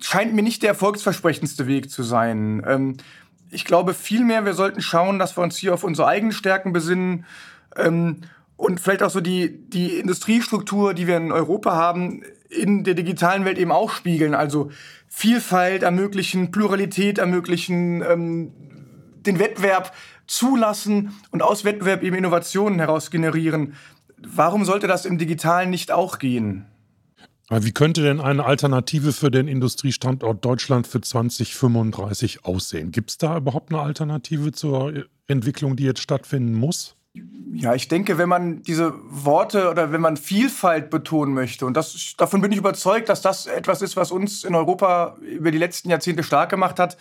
scheint 0.00 0.34
mir 0.34 0.42
nicht 0.42 0.62
der 0.62 0.70
erfolgsversprechendste 0.70 1.66
Weg 1.66 1.90
zu 1.90 2.02
sein. 2.02 2.62
Ähm, 2.66 2.96
ich 3.50 3.64
glaube 3.64 3.94
vielmehr, 3.94 4.44
wir 4.44 4.54
sollten 4.54 4.80
schauen, 4.80 5.18
dass 5.18 5.36
wir 5.36 5.42
uns 5.42 5.56
hier 5.56 5.74
auf 5.74 5.84
unsere 5.84 6.08
eigenen 6.08 6.32
Stärken 6.32 6.72
besinnen 6.72 7.24
ähm, 7.76 8.22
und 8.56 8.80
vielleicht 8.80 9.02
auch 9.02 9.10
so 9.10 9.20
die, 9.20 9.68
die 9.68 9.98
Industriestruktur, 9.98 10.94
die 10.94 11.06
wir 11.06 11.16
in 11.16 11.32
Europa 11.32 11.74
haben, 11.74 12.22
in 12.48 12.84
der 12.84 12.94
digitalen 12.94 13.44
Welt 13.44 13.58
eben 13.58 13.72
auch 13.72 13.90
spiegeln. 13.90 14.34
Also 14.34 14.70
Vielfalt 15.08 15.82
ermöglichen, 15.82 16.50
Pluralität 16.50 17.18
ermöglichen, 17.18 18.02
ähm, 18.02 18.52
den 19.26 19.38
Wettbewerb 19.38 19.92
zulassen 20.26 21.14
und 21.30 21.42
aus 21.42 21.64
Wettbewerb 21.64 22.02
eben 22.02 22.16
Innovationen 22.16 22.78
heraus 22.78 23.10
generieren. 23.10 23.74
Warum 24.18 24.64
sollte 24.64 24.86
das 24.86 25.04
im 25.04 25.18
Digitalen 25.18 25.70
nicht 25.70 25.92
auch 25.92 26.18
gehen? 26.18 26.66
Wie 27.48 27.72
könnte 27.72 28.02
denn 28.02 28.20
eine 28.20 28.44
Alternative 28.44 29.12
für 29.12 29.30
den 29.30 29.46
Industriestandort 29.46 30.44
Deutschland 30.44 30.86
für 30.88 31.00
2035 31.00 32.44
aussehen? 32.44 32.90
Gibt 32.90 33.10
es 33.10 33.18
da 33.18 33.36
überhaupt 33.36 33.72
eine 33.72 33.80
Alternative 33.80 34.50
zur 34.50 35.04
Entwicklung, 35.28 35.76
die 35.76 35.84
jetzt 35.84 36.00
stattfinden 36.00 36.54
muss? 36.54 36.96
Ja, 37.52 37.74
ich 37.74 37.86
denke, 37.86 38.18
wenn 38.18 38.28
man 38.28 38.62
diese 38.62 38.92
Worte 39.04 39.70
oder 39.70 39.92
wenn 39.92 40.00
man 40.00 40.16
Vielfalt 40.16 40.90
betonen 40.90 41.34
möchte, 41.34 41.66
und 41.66 41.76
das, 41.76 42.14
davon 42.18 42.40
bin 42.40 42.50
ich 42.50 42.58
überzeugt, 42.58 43.08
dass 43.08 43.22
das 43.22 43.46
etwas 43.46 43.80
ist, 43.80 43.96
was 43.96 44.10
uns 44.10 44.42
in 44.42 44.56
Europa 44.56 45.16
über 45.22 45.52
die 45.52 45.58
letzten 45.58 45.88
Jahrzehnte 45.88 46.24
stark 46.24 46.50
gemacht 46.50 46.80
hat, 46.80 46.96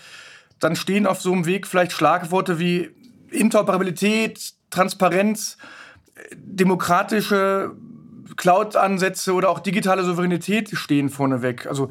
dann 0.60 0.76
stehen 0.76 1.08
auf 1.08 1.22
so 1.22 1.34
einem 1.34 1.46
Weg 1.48 1.66
vielleicht 1.68 1.92
Schlagworte 1.92 2.60
wie 2.60 2.92
Interoperabilität, 3.36 4.54
Transparenz, 4.70 5.58
demokratische 6.36 7.76
Cloud-Ansätze 8.36 9.34
oder 9.34 9.50
auch 9.50 9.60
digitale 9.60 10.04
Souveränität 10.04 10.70
stehen 10.74 11.10
vorneweg. 11.10 11.68
Also 11.68 11.90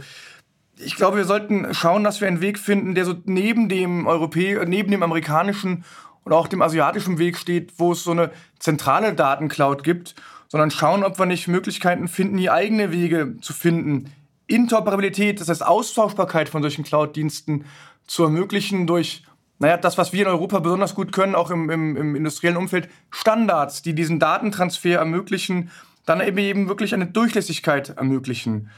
ich 0.78 0.96
glaube, 0.96 1.18
wir 1.18 1.24
sollten 1.24 1.72
schauen, 1.72 2.04
dass 2.04 2.20
wir 2.20 2.28
einen 2.28 2.40
Weg 2.40 2.58
finden, 2.58 2.94
der 2.94 3.04
so 3.04 3.14
neben 3.24 3.68
dem 3.68 4.06
Europä 4.06 4.64
neben 4.66 4.90
dem 4.90 5.02
amerikanischen 5.02 5.84
und 6.24 6.32
auch 6.32 6.48
dem 6.48 6.62
asiatischen 6.62 7.18
Weg 7.18 7.36
steht, 7.36 7.74
wo 7.78 7.92
es 7.92 8.02
so 8.02 8.10
eine 8.10 8.30
zentrale 8.58 9.14
Datencloud 9.14 9.84
gibt, 9.84 10.14
sondern 10.48 10.70
schauen, 10.70 11.04
ob 11.04 11.18
wir 11.18 11.26
nicht 11.26 11.48
Möglichkeiten 11.48 12.08
finden, 12.08 12.36
die 12.36 12.50
eigene 12.50 12.90
Wege 12.92 13.36
zu 13.40 13.52
finden. 13.52 14.10
Interoperabilität, 14.46 15.40
das 15.40 15.48
heißt 15.48 15.64
Austauschbarkeit 15.64 16.48
von 16.48 16.62
solchen 16.62 16.84
Cloud-Diensten 16.84 17.64
zu 18.06 18.24
ermöglichen 18.24 18.86
durch 18.86 19.22
naja, 19.64 19.78
das, 19.78 19.96
was 19.96 20.12
wir 20.12 20.20
in 20.20 20.28
Europa 20.28 20.58
besonders 20.58 20.94
gut 20.94 21.10
können, 21.10 21.34
auch 21.34 21.50
im, 21.50 21.70
im, 21.70 21.96
im 21.96 22.16
industriellen 22.16 22.58
Umfeld, 22.58 22.86
Standards, 23.10 23.80
die 23.80 23.94
diesen 23.94 24.18
Datentransfer 24.18 24.98
ermöglichen, 24.98 25.70
dann 26.04 26.20
eben, 26.20 26.36
eben 26.36 26.68
wirklich 26.68 26.92
eine 26.92 27.06
Durchlässigkeit 27.06 27.96
ermöglichen. 27.96 28.68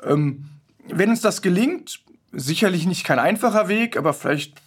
Ähm, 0.00 0.44
wenn 0.86 1.10
uns 1.10 1.22
das 1.22 1.42
gelingt, 1.42 1.98
sicherlich 2.30 2.86
nicht 2.86 3.02
kein 3.02 3.18
einfacher 3.18 3.66
Weg, 3.66 3.96
aber 3.96 4.12
vielleicht 4.14 4.62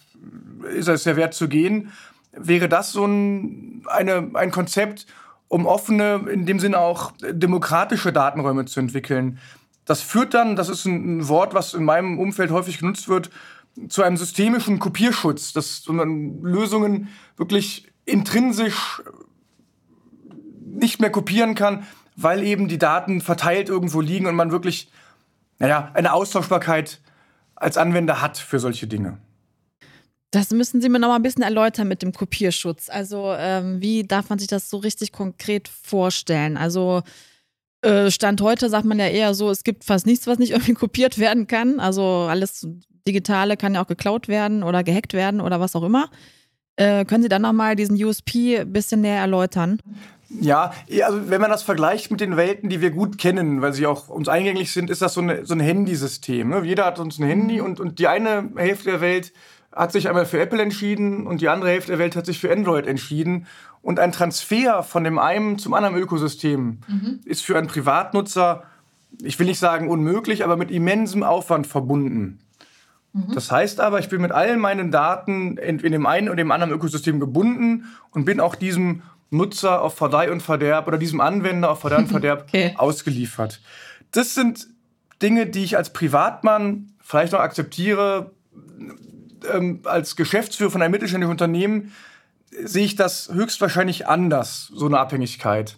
ist 0.76 0.88
es 0.88 1.06
ja 1.06 1.16
wert 1.16 1.32
zu 1.32 1.48
gehen, 1.48 1.90
wäre 2.32 2.68
das 2.68 2.92
so 2.92 3.06
ein, 3.06 3.82
eine, 3.86 4.28
ein 4.34 4.50
Konzept, 4.50 5.06
um 5.48 5.64
offene, 5.64 6.26
in 6.30 6.44
dem 6.44 6.60
Sinne 6.60 6.80
auch 6.80 7.12
demokratische 7.22 8.12
Datenräume 8.12 8.66
zu 8.66 8.78
entwickeln. 8.78 9.38
Das 9.86 10.02
führt 10.02 10.34
dann, 10.34 10.54
das 10.54 10.68
ist 10.68 10.84
ein 10.84 11.28
Wort, 11.28 11.54
was 11.54 11.72
in 11.72 11.84
meinem 11.84 12.18
Umfeld 12.18 12.50
häufig 12.50 12.78
genutzt 12.78 13.08
wird, 13.08 13.30
zu 13.88 14.02
einem 14.02 14.16
systemischen 14.16 14.78
Kopierschutz, 14.78 15.52
dass 15.52 15.86
man 15.88 16.42
Lösungen 16.42 17.08
wirklich 17.36 17.88
intrinsisch 18.04 19.02
nicht 20.64 21.00
mehr 21.00 21.10
kopieren 21.10 21.54
kann, 21.54 21.86
weil 22.16 22.42
eben 22.42 22.68
die 22.68 22.78
Daten 22.78 23.20
verteilt 23.20 23.68
irgendwo 23.68 24.00
liegen 24.00 24.26
und 24.26 24.34
man 24.34 24.50
wirklich, 24.50 24.90
naja, 25.58 25.90
eine 25.94 26.12
Austauschbarkeit 26.12 27.00
als 27.54 27.76
Anwender 27.76 28.20
hat 28.20 28.38
für 28.38 28.58
solche 28.58 28.86
Dinge. 28.86 29.18
Das 30.30 30.50
müssen 30.50 30.80
Sie 30.80 30.88
mir 30.88 30.98
noch 30.98 31.08
mal 31.08 31.16
ein 31.16 31.22
bisschen 31.22 31.42
erläutern 31.42 31.88
mit 31.88 32.02
dem 32.02 32.12
Kopierschutz. 32.12 32.88
Also 32.88 33.34
ähm, 33.36 33.82
wie 33.82 34.04
darf 34.04 34.30
man 34.30 34.38
sich 34.38 34.48
das 34.48 34.70
so 34.70 34.78
richtig 34.78 35.12
konkret 35.12 35.68
vorstellen? 35.68 36.56
Also 36.56 37.02
äh, 37.04 37.10
Stand 38.10 38.40
heute 38.40 38.68
sagt 38.68 38.84
man 38.84 38.98
ja 38.98 39.08
eher 39.08 39.34
so, 39.34 39.50
es 39.50 39.64
gibt 39.64 39.84
fast 39.84 40.06
nichts, 40.06 40.26
was 40.26 40.38
nicht 40.38 40.52
irgendwie 40.52 40.74
kopiert 40.74 41.18
werden 41.18 41.46
kann. 41.46 41.80
Also 41.80 42.02
alles 42.02 42.66
Digitale 43.06 43.56
kann 43.56 43.74
ja 43.74 43.82
auch 43.82 43.88
geklaut 43.88 44.28
werden 44.28 44.62
oder 44.62 44.84
gehackt 44.84 45.14
werden 45.14 45.40
oder 45.40 45.60
was 45.60 45.74
auch 45.74 45.82
immer. 45.82 46.08
Äh, 46.76 47.04
können 47.04 47.22
Sie 47.22 47.28
dann 47.28 47.42
nochmal 47.42 47.76
diesen 47.76 48.02
USP 48.02 48.60
ein 48.60 48.72
bisschen 48.72 49.02
näher 49.02 49.20
erläutern? 49.20 49.78
Ja, 50.40 50.72
also 51.04 51.28
wenn 51.28 51.40
man 51.40 51.50
das 51.50 51.62
vergleicht 51.62 52.10
mit 52.10 52.20
den 52.20 52.36
Welten, 52.36 52.70
die 52.70 52.80
wir 52.80 52.90
gut 52.90 53.18
kennen, 53.18 53.60
weil 53.60 53.74
sie 53.74 53.86
auch 53.86 54.08
uns 54.08 54.28
eingänglich 54.28 54.72
sind, 54.72 54.88
ist 54.88 55.02
das 55.02 55.12
so, 55.12 55.20
eine, 55.20 55.44
so 55.44 55.52
ein 55.52 55.60
Handysystem. 55.60 56.48
Ne? 56.48 56.62
Jeder 56.64 56.86
hat 56.86 56.98
uns 56.98 57.18
ein 57.18 57.26
Handy 57.26 57.60
und, 57.60 57.80
und 57.80 57.98
die 57.98 58.06
eine 58.06 58.50
Hälfte 58.56 58.92
der 58.92 59.00
Welt 59.02 59.32
hat 59.70 59.92
sich 59.92 60.08
einmal 60.08 60.26
für 60.26 60.40
Apple 60.40 60.62
entschieden 60.62 61.26
und 61.26 61.40
die 61.40 61.48
andere 61.48 61.70
Hälfte 61.70 61.92
der 61.92 61.98
Welt 61.98 62.16
hat 62.16 62.26
sich 62.26 62.38
für 62.38 62.50
Android 62.50 62.86
entschieden. 62.86 63.46
Und 63.82 63.98
ein 63.98 64.12
Transfer 64.12 64.82
von 64.84 65.02
dem 65.04 65.18
einen 65.18 65.58
zum 65.58 65.74
anderen 65.74 65.96
Ökosystem 65.96 66.78
mhm. 66.86 67.20
ist 67.24 67.42
für 67.42 67.58
einen 67.58 67.66
Privatnutzer, 67.66 68.62
ich 69.20 69.38
will 69.38 69.46
nicht 69.46 69.58
sagen 69.58 69.88
unmöglich, 69.88 70.44
aber 70.44 70.56
mit 70.56 70.70
immensem 70.70 71.24
Aufwand 71.24 71.66
verbunden. 71.66 72.38
Mhm. 73.12 73.34
Das 73.34 73.50
heißt 73.50 73.80
aber, 73.80 73.98
ich 73.98 74.08
bin 74.08 74.22
mit 74.22 74.30
allen 74.30 74.60
meinen 74.60 74.92
Daten 74.92 75.58
in, 75.58 75.80
in 75.80 75.92
dem 75.92 76.06
einen 76.06 76.28
und 76.28 76.36
dem 76.36 76.52
anderen 76.52 76.72
Ökosystem 76.72 77.18
gebunden 77.18 77.86
und 78.12 78.24
bin 78.24 78.40
auch 78.40 78.54
diesem 78.54 79.02
Nutzer 79.30 79.82
auf 79.82 79.96
Verdeih 79.96 80.30
und 80.30 80.42
Verderb 80.42 80.86
oder 80.86 80.98
diesem 80.98 81.20
Anwender 81.20 81.70
auf 81.70 81.80
Verdeih 81.80 81.98
und 81.98 82.08
Verderb 82.10 82.44
okay. 82.48 82.74
ausgeliefert. 82.76 83.60
Das 84.12 84.34
sind 84.34 84.68
Dinge, 85.20 85.46
die 85.46 85.64
ich 85.64 85.76
als 85.76 85.92
Privatmann 85.92 86.92
vielleicht 87.00 87.32
noch 87.32 87.40
akzeptiere. 87.40 88.30
Ähm, 89.52 89.80
als 89.84 90.14
Geschäftsführer 90.14 90.70
von 90.70 90.82
einem 90.82 90.92
mittelständischen 90.92 91.32
Unternehmen 91.32 91.92
sehe 92.64 92.84
ich 92.84 92.96
das 92.96 93.30
höchstwahrscheinlich 93.32 94.06
anders, 94.06 94.70
so 94.74 94.86
eine 94.86 94.98
Abhängigkeit. 94.98 95.76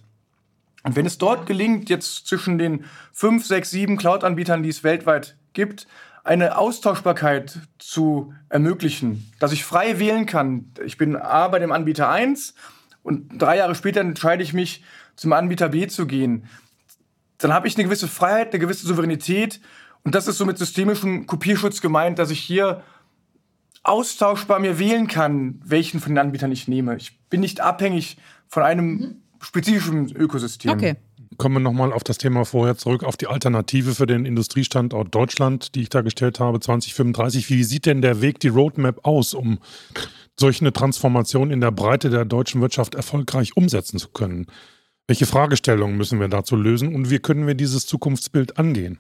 Und 0.82 0.96
wenn 0.96 1.06
es 1.06 1.18
dort 1.18 1.46
gelingt, 1.46 1.88
jetzt 1.88 2.26
zwischen 2.26 2.58
den 2.58 2.84
fünf, 3.12 3.46
sechs, 3.46 3.70
sieben 3.70 3.96
Cloud-Anbietern, 3.96 4.62
die 4.62 4.68
es 4.68 4.84
weltweit 4.84 5.36
gibt, 5.54 5.86
eine 6.24 6.58
Austauschbarkeit 6.58 7.58
zu 7.78 8.34
ermöglichen, 8.48 9.30
dass 9.38 9.52
ich 9.52 9.64
frei 9.64 9.98
wählen 9.98 10.26
kann. 10.26 10.72
Ich 10.84 10.96
bin 10.96 11.16
A 11.16 11.48
bei 11.48 11.58
dem 11.58 11.72
Anbieter 11.72 12.10
1 12.10 12.54
und 13.02 13.40
drei 13.40 13.58
Jahre 13.58 13.74
später 13.74 14.00
entscheide 14.00 14.42
ich 14.42 14.52
mich, 14.52 14.84
zum 15.16 15.32
Anbieter 15.32 15.68
B 15.68 15.86
zu 15.86 16.06
gehen. 16.06 16.48
Dann 17.38 17.52
habe 17.52 17.68
ich 17.68 17.76
eine 17.76 17.84
gewisse 17.84 18.08
Freiheit, 18.08 18.52
eine 18.52 18.58
gewisse 18.58 18.86
Souveränität 18.86 19.60
und 20.02 20.14
das 20.14 20.26
ist 20.26 20.38
so 20.38 20.44
mit 20.44 20.58
systemischem 20.58 21.26
Kopierschutz 21.26 21.80
gemeint, 21.80 22.18
dass 22.18 22.30
ich 22.30 22.40
hier 22.40 22.82
austauschbar 23.84 24.58
mir 24.58 24.78
wählen 24.78 25.06
kann, 25.06 25.60
welchen 25.64 26.00
von 26.00 26.12
den 26.12 26.18
Anbietern 26.18 26.50
ich 26.50 26.68
nehme. 26.68 26.96
Ich 26.96 27.20
bin 27.28 27.40
nicht 27.40 27.60
abhängig 27.60 28.16
von 28.48 28.62
einem 28.62 28.86
mhm. 28.86 29.16
spezifischen 29.40 30.14
Ökosystem. 30.16 30.72
Okay 30.72 30.96
kommen 31.36 31.56
wir 31.56 31.60
nochmal 31.60 31.92
auf 31.92 32.04
das 32.04 32.18
Thema 32.18 32.44
vorher 32.44 32.76
zurück, 32.76 33.04
auf 33.04 33.16
die 33.16 33.26
Alternative 33.26 33.94
für 33.94 34.06
den 34.06 34.24
Industriestandort 34.24 35.14
Deutschland, 35.14 35.74
die 35.74 35.82
ich 35.82 35.88
da 35.88 36.02
gestellt 36.02 36.40
habe, 36.40 36.60
2035. 36.60 37.50
Wie 37.50 37.64
sieht 37.64 37.86
denn 37.86 38.02
der 38.02 38.20
Weg, 38.20 38.40
die 38.40 38.48
Roadmap 38.48 39.04
aus, 39.04 39.34
um 39.34 39.58
solch 40.38 40.60
eine 40.60 40.72
Transformation 40.72 41.50
in 41.50 41.60
der 41.60 41.70
Breite 41.70 42.10
der 42.10 42.24
deutschen 42.24 42.60
Wirtschaft 42.60 42.94
erfolgreich 42.94 43.56
umsetzen 43.56 43.98
zu 43.98 44.08
können? 44.08 44.46
Welche 45.06 45.26
Fragestellungen 45.26 45.96
müssen 45.96 46.20
wir 46.20 46.28
dazu 46.28 46.56
lösen 46.56 46.94
und 46.94 47.10
wie 47.10 47.18
können 47.18 47.46
wir 47.46 47.54
dieses 47.54 47.86
Zukunftsbild 47.86 48.58
angehen? 48.58 48.98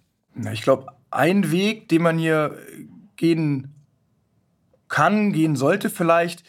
Ich 0.52 0.62
glaube, 0.62 0.86
ein 1.10 1.50
Weg, 1.50 1.88
den 1.88 2.02
man 2.02 2.18
hier 2.18 2.58
gehen 3.16 3.83
kann, 4.94 5.32
gehen 5.32 5.56
sollte 5.56 5.90
vielleicht, 5.90 6.44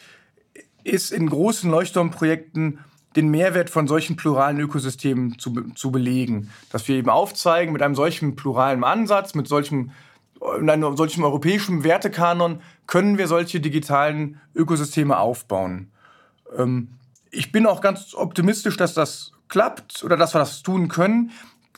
ist 0.84 1.10
in 1.10 1.28
großen 1.28 1.68
Leuchtturmprojekten 1.68 2.78
den 3.16 3.28
Mehrwert 3.28 3.70
von 3.70 3.88
solchen 3.88 4.14
pluralen 4.14 4.60
Ökosystemen 4.60 5.36
zu, 5.36 5.52
zu 5.74 5.90
belegen. 5.90 6.52
Dass 6.70 6.86
wir 6.86 6.94
eben 6.94 7.10
aufzeigen, 7.10 7.72
mit 7.72 7.82
einem 7.82 7.96
solchen 7.96 8.36
pluralen 8.36 8.84
Ansatz, 8.84 9.34
mit 9.34 9.48
solchem, 9.48 9.90
in 10.60 10.70
einem 10.70 10.96
solchen 10.96 11.24
europäischen 11.24 11.82
Wertekanon 11.82 12.60
können 12.86 13.18
wir 13.18 13.26
solche 13.26 13.58
digitalen 13.58 14.40
Ökosysteme 14.54 15.18
aufbauen. 15.18 15.90
Ähm, 16.56 16.90
ich 17.32 17.50
bin 17.50 17.66
auch 17.66 17.80
ganz 17.80 18.14
optimistisch, 18.14 18.76
dass 18.76 18.94
das 18.94 19.32
klappt 19.48 20.04
oder 20.04 20.16
dass 20.16 20.36
wir 20.36 20.38
das 20.38 20.62
tun 20.62 20.86
können. 20.86 21.32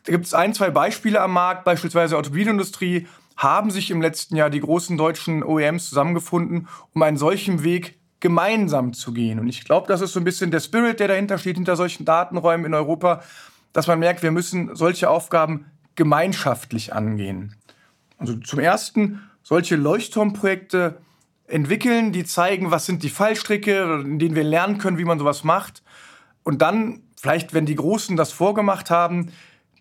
Da 0.05 0.13
gibt 0.13 0.27
es 0.27 0.35
ein, 0.35 0.53
zwei 0.53 0.69
Beispiele 0.69 1.23
am 1.23 1.33
Markt, 1.33 1.65
beispielsweise 1.65 2.19
Automobilindustrie, 2.19 3.07
haben 3.39 3.71
sich 3.71 3.91
im 3.91 4.03
letzten 4.03 4.37
Jahr 4.37 4.51
die 4.51 4.61
großen 4.61 4.99
deutschen 4.99 5.45
OEMs 5.45 5.89
zusammengefunden, 5.89 6.69
um 6.93 7.03
einen 7.03 7.17
solchen 7.17 7.63
Weg 7.63 7.99
gemeinsam 8.21 8.93
zu 8.93 9.13
gehen. 9.13 9.39
Und 9.39 9.49
ich 9.49 9.65
glaube, 9.65 9.87
das 9.87 10.01
ist 10.01 10.13
so 10.13 10.21
ein 10.21 10.25
bisschen 10.25 10.51
der 10.51 10.59
Spirit, 10.59 10.99
der 10.99 11.07
dahinter 11.07 11.39
steht, 11.39 11.57
hinter 11.57 11.77
solchen 11.77 12.05
Datenräumen 12.05 12.67
in 12.67 12.75
Europa, 12.75 13.23
dass 13.73 13.87
man 13.87 14.01
merkt, 14.01 14.25
wir 14.25 14.33
müssen 14.33 14.75
solche 14.75 15.09
Aufgaben 15.09 15.67
gemeinschaftlich 15.95 16.93
angehen. 16.93 17.55
Also 18.19 18.35
zum 18.35 18.59
Ersten 18.59 19.23
solche 19.45 19.77
Leuchtturmprojekte 19.77 20.99
entwickeln, 21.47 22.11
die 22.11 22.25
zeigen, 22.25 22.73
was 22.73 22.87
sind 22.87 23.05
die 23.05 23.09
Fallstricke, 23.09 24.03
in 24.05 24.19
denen 24.19 24.35
wir 24.35 24.45
lernen 24.45 24.79
können, 24.79 24.99
wie 24.99 25.05
man 25.05 25.21
sowas 25.21 25.45
macht. 25.45 25.85
Und 26.43 26.61
dann, 26.61 27.03
vielleicht, 27.17 27.55
wenn 27.55 27.67
die 27.67 27.77
Großen 27.77 28.17
das 28.17 28.33
vorgemacht 28.33 28.91
haben, 28.91 29.31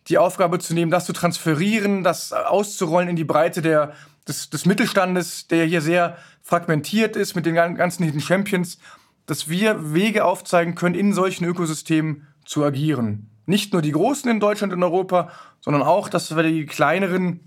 die 0.07 0.17
Aufgabe 0.17 0.59
zu 0.59 0.73
nehmen, 0.73 0.91
das 0.91 1.05
zu 1.05 1.13
transferieren, 1.13 2.03
das 2.03 2.31
auszurollen 2.33 3.09
in 3.09 3.15
die 3.15 3.23
Breite 3.23 3.61
der, 3.61 3.93
des, 4.27 4.49
des 4.49 4.65
Mittelstandes, 4.65 5.47
der 5.47 5.65
hier 5.65 5.81
sehr 5.81 6.17
fragmentiert 6.41 7.15
ist 7.15 7.35
mit 7.35 7.45
den 7.45 7.55
ganzen 7.55 8.03
Hidden 8.03 8.21
Champions, 8.21 8.77
dass 9.25 9.49
wir 9.49 9.93
Wege 9.93 10.23
aufzeigen 10.23 10.75
können, 10.75 10.95
in 10.95 11.13
solchen 11.13 11.43
Ökosystemen 11.45 12.27
zu 12.45 12.63
agieren. 12.63 13.29
Nicht 13.45 13.73
nur 13.73 13.81
die 13.81 13.91
Großen 13.91 14.29
in 14.29 14.39
Deutschland 14.39 14.73
und 14.73 14.83
Europa, 14.83 15.31
sondern 15.59 15.83
auch, 15.83 16.09
dass 16.09 16.35
wir 16.35 16.43
die 16.43 16.65
kleineren 16.65 17.41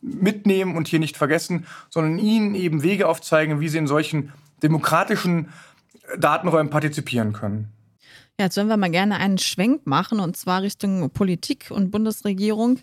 mitnehmen 0.00 0.76
und 0.76 0.88
hier 0.88 0.98
nicht 0.98 1.16
vergessen, 1.16 1.66
sondern 1.90 2.18
ihnen 2.18 2.54
eben 2.54 2.82
Wege 2.82 3.08
aufzeigen, 3.08 3.60
wie 3.60 3.68
sie 3.68 3.78
in 3.78 3.86
solchen 3.86 4.32
demokratischen 4.62 5.50
Datenräumen 6.18 6.70
partizipieren 6.70 7.32
können. 7.32 7.72
Ja, 8.40 8.44
jetzt 8.44 8.56
würden 8.56 8.68
wir 8.68 8.76
mal 8.76 8.90
gerne 8.90 9.16
einen 9.16 9.38
Schwenk 9.38 9.84
machen 9.84 10.20
und 10.20 10.36
zwar 10.36 10.62
Richtung 10.62 11.10
Politik 11.10 11.70
und 11.70 11.90
Bundesregierung. 11.90 12.78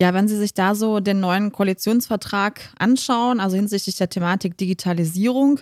Ja, 0.00 0.14
wenn 0.14 0.28
Sie 0.28 0.36
sich 0.36 0.54
da 0.54 0.76
so 0.76 1.00
den 1.00 1.18
neuen 1.18 1.50
Koalitionsvertrag 1.50 2.60
anschauen, 2.78 3.40
also 3.40 3.56
hinsichtlich 3.56 3.96
der 3.96 4.08
Thematik 4.08 4.56
Digitalisierung, 4.56 5.58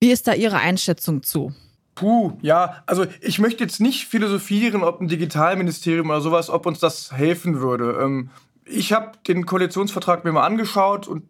wie 0.00 0.10
ist 0.10 0.28
da 0.28 0.34
Ihre 0.34 0.58
Einschätzung 0.58 1.22
zu? 1.22 1.54
Puh, 1.94 2.34
ja, 2.42 2.82
also 2.84 3.06
ich 3.22 3.38
möchte 3.38 3.64
jetzt 3.64 3.80
nicht 3.80 4.06
philosophieren, 4.06 4.84
ob 4.84 5.00
ein 5.00 5.08
Digitalministerium 5.08 6.10
oder 6.10 6.20
sowas, 6.20 6.50
ob 6.50 6.66
uns 6.66 6.78
das 6.78 7.10
helfen 7.12 7.60
würde. 7.60 7.98
Ähm, 8.02 8.30
ich 8.66 8.92
habe 8.92 9.12
den 9.26 9.46
Koalitionsvertrag 9.46 10.24
mir 10.24 10.32
mal 10.32 10.46
angeschaut 10.46 11.08
und 11.08 11.24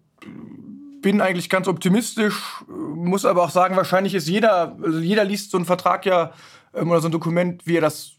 bin 1.00 1.20
eigentlich 1.20 1.48
ganz 1.48 1.68
optimistisch, 1.68 2.64
muss 2.68 3.24
aber 3.24 3.44
auch 3.44 3.50
sagen, 3.50 3.76
wahrscheinlich 3.76 4.14
ist 4.14 4.28
jeder, 4.28 4.76
also 4.82 4.98
jeder 4.98 5.24
liest 5.24 5.52
so 5.52 5.56
einen 5.56 5.66
Vertrag 5.66 6.04
ja 6.04 6.32
ähm, 6.80 6.90
oder 6.90 7.00
so 7.00 7.08
ein 7.08 7.12
Dokument, 7.12 7.66
wie 7.66 7.76
er 7.76 7.82
das 7.82 8.12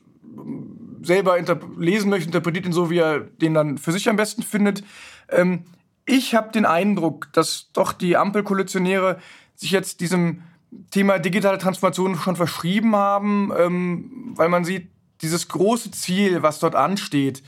selber 1.02 1.38
lesen 1.78 2.10
möchte, 2.10 2.28
interpretiert 2.28 2.66
ihn 2.66 2.74
so, 2.74 2.90
wie 2.90 3.00
er 3.00 3.20
den 3.20 3.54
dann 3.54 3.78
für 3.78 3.92
sich 3.92 4.10
am 4.10 4.16
besten 4.16 4.44
findet. 4.44 4.84
Ähm, 5.30 5.64
ich 6.06 6.36
habe 6.36 6.52
den 6.52 6.66
Eindruck, 6.66 7.30
dass 7.34 7.70
doch 7.74 7.94
die 7.94 8.18
Ampelkoalitionäre 8.18 9.20
sich 9.56 9.72
jetzt 9.72 10.02
diesem 10.02 10.44
Thema 10.92 11.20
digitale 11.20 11.58
Transformation 11.58 12.16
schon 12.16 12.36
verschrieben 12.36 12.96
haben, 12.96 13.52
ähm, 13.58 14.34
weil 14.36 14.50
man 14.50 14.66
sieht, 14.66 14.90
dieses 15.22 15.48
große 15.50 15.92
Ziel, 15.92 16.44
was 16.44 16.60
dort 16.60 16.76
ansteht, 16.76 17.44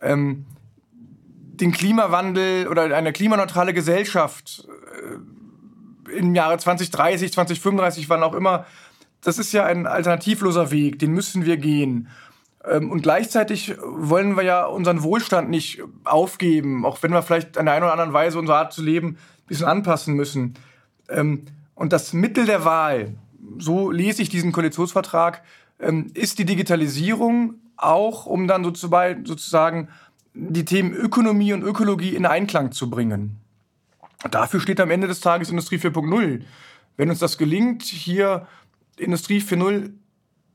ähm, 0.00 0.44
den 1.62 1.72
Klimawandel 1.72 2.66
oder 2.66 2.82
eine 2.82 3.12
klimaneutrale 3.12 3.72
Gesellschaft 3.72 4.66
äh, 6.08 6.18
im 6.18 6.34
Jahre 6.34 6.58
2030, 6.58 7.32
2035, 7.32 8.08
wann 8.08 8.22
auch 8.22 8.34
immer, 8.34 8.66
das 9.22 9.38
ist 9.38 9.52
ja 9.52 9.64
ein 9.64 9.86
alternativloser 9.86 10.70
Weg, 10.70 10.98
den 10.98 11.12
müssen 11.12 11.44
wir 11.46 11.56
gehen. 11.56 12.08
Ähm, 12.64 12.90
und 12.90 13.02
gleichzeitig 13.02 13.74
wollen 13.82 14.36
wir 14.36 14.42
ja 14.42 14.64
unseren 14.66 15.02
Wohlstand 15.02 15.48
nicht 15.48 15.82
aufgeben, 16.04 16.84
auch 16.84 17.02
wenn 17.02 17.12
wir 17.12 17.22
vielleicht 17.22 17.56
an 17.58 17.66
der 17.66 17.74
einen 17.74 17.84
oder 17.84 17.92
anderen 17.92 18.12
Weise 18.12 18.38
unsere 18.38 18.58
Art 18.58 18.72
zu 18.72 18.82
leben 18.82 19.08
ein 19.08 19.46
bisschen 19.46 19.66
anpassen 19.66 20.14
müssen. 20.14 20.54
Ähm, 21.08 21.44
und 21.74 21.92
das 21.92 22.12
Mittel 22.12 22.46
der 22.46 22.64
Wahl, 22.64 23.14
so 23.58 23.90
lese 23.90 24.22
ich 24.22 24.28
diesen 24.28 24.52
Koalitionsvertrag, 24.52 25.42
ähm, 25.80 26.10
ist 26.14 26.38
die 26.38 26.44
Digitalisierung 26.44 27.54
auch, 27.76 28.26
um 28.26 28.46
dann 28.46 28.64
sozusagen 28.64 29.88
die 30.34 30.64
Themen 30.64 30.94
Ökonomie 30.94 31.52
und 31.52 31.62
Ökologie 31.62 32.14
in 32.14 32.26
Einklang 32.26 32.72
zu 32.72 32.88
bringen. 32.88 33.38
Dafür 34.30 34.60
steht 34.60 34.80
am 34.80 34.90
Ende 34.90 35.08
des 35.08 35.20
Tages 35.20 35.50
Industrie 35.50 35.78
4.0. 35.78 36.42
Wenn 36.96 37.10
uns 37.10 37.18
das 37.18 37.38
gelingt, 37.38 37.82
hier 37.82 38.46
Industrie 39.02 39.40
4.0 39.40 39.90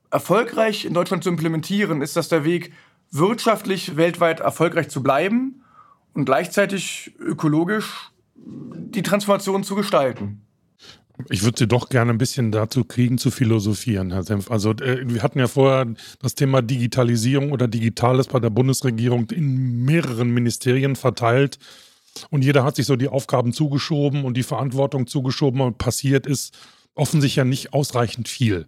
erfolgreich 0.09 0.85
in 0.85 0.93
Deutschland 0.93 1.23
zu 1.23 1.29
implementieren, 1.29 2.01
ist 2.01 2.15
das 2.15 2.29
der 2.29 2.43
Weg, 2.43 2.73
wirtschaftlich 3.11 3.95
weltweit 3.95 4.39
erfolgreich 4.39 4.89
zu 4.89 5.01
bleiben 5.01 5.63
und 6.13 6.25
gleichzeitig 6.25 7.13
ökologisch 7.19 8.11
die 8.35 9.03
Transformation 9.03 9.63
zu 9.63 9.75
gestalten. 9.75 10.41
Ich 11.29 11.43
würde 11.43 11.57
Sie 11.57 11.67
doch 11.67 11.89
gerne 11.89 12.11
ein 12.11 12.19
bisschen 12.19 12.51
dazu 12.51 12.83
kriegen, 12.83 13.17
zu 13.17 13.31
philosophieren, 13.31 14.11
Herr 14.11 14.23
Senf. 14.23 14.51
Also 14.51 14.71
äh, 14.71 15.07
wir 15.07 15.23
hatten 15.23 15.39
ja 15.39 15.47
vorher 15.47 15.87
das 16.21 16.35
Thema 16.35 16.61
Digitalisierung 16.61 17.51
oder 17.51 17.67
Digitales 17.67 18.27
bei 18.27 18.39
der 18.39 18.51
Bundesregierung 18.51 19.29
in 19.31 19.83
mehreren 19.83 20.29
Ministerien 20.29 20.95
verteilt. 20.95 21.57
Und 22.29 22.43
jeder 22.43 22.63
hat 22.63 22.75
sich 22.75 22.85
so 22.85 22.95
die 22.95 23.09
Aufgaben 23.09 23.51
zugeschoben 23.51 24.25
und 24.25 24.35
die 24.35 24.43
Verantwortung 24.43 25.07
zugeschoben 25.07 25.61
und 25.61 25.77
passiert 25.77 26.27
ist 26.27 26.55
offensichtlich 26.97 27.37
ja 27.37 27.45
nicht 27.45 27.73
ausreichend 27.73 28.27
viel. 28.27 28.67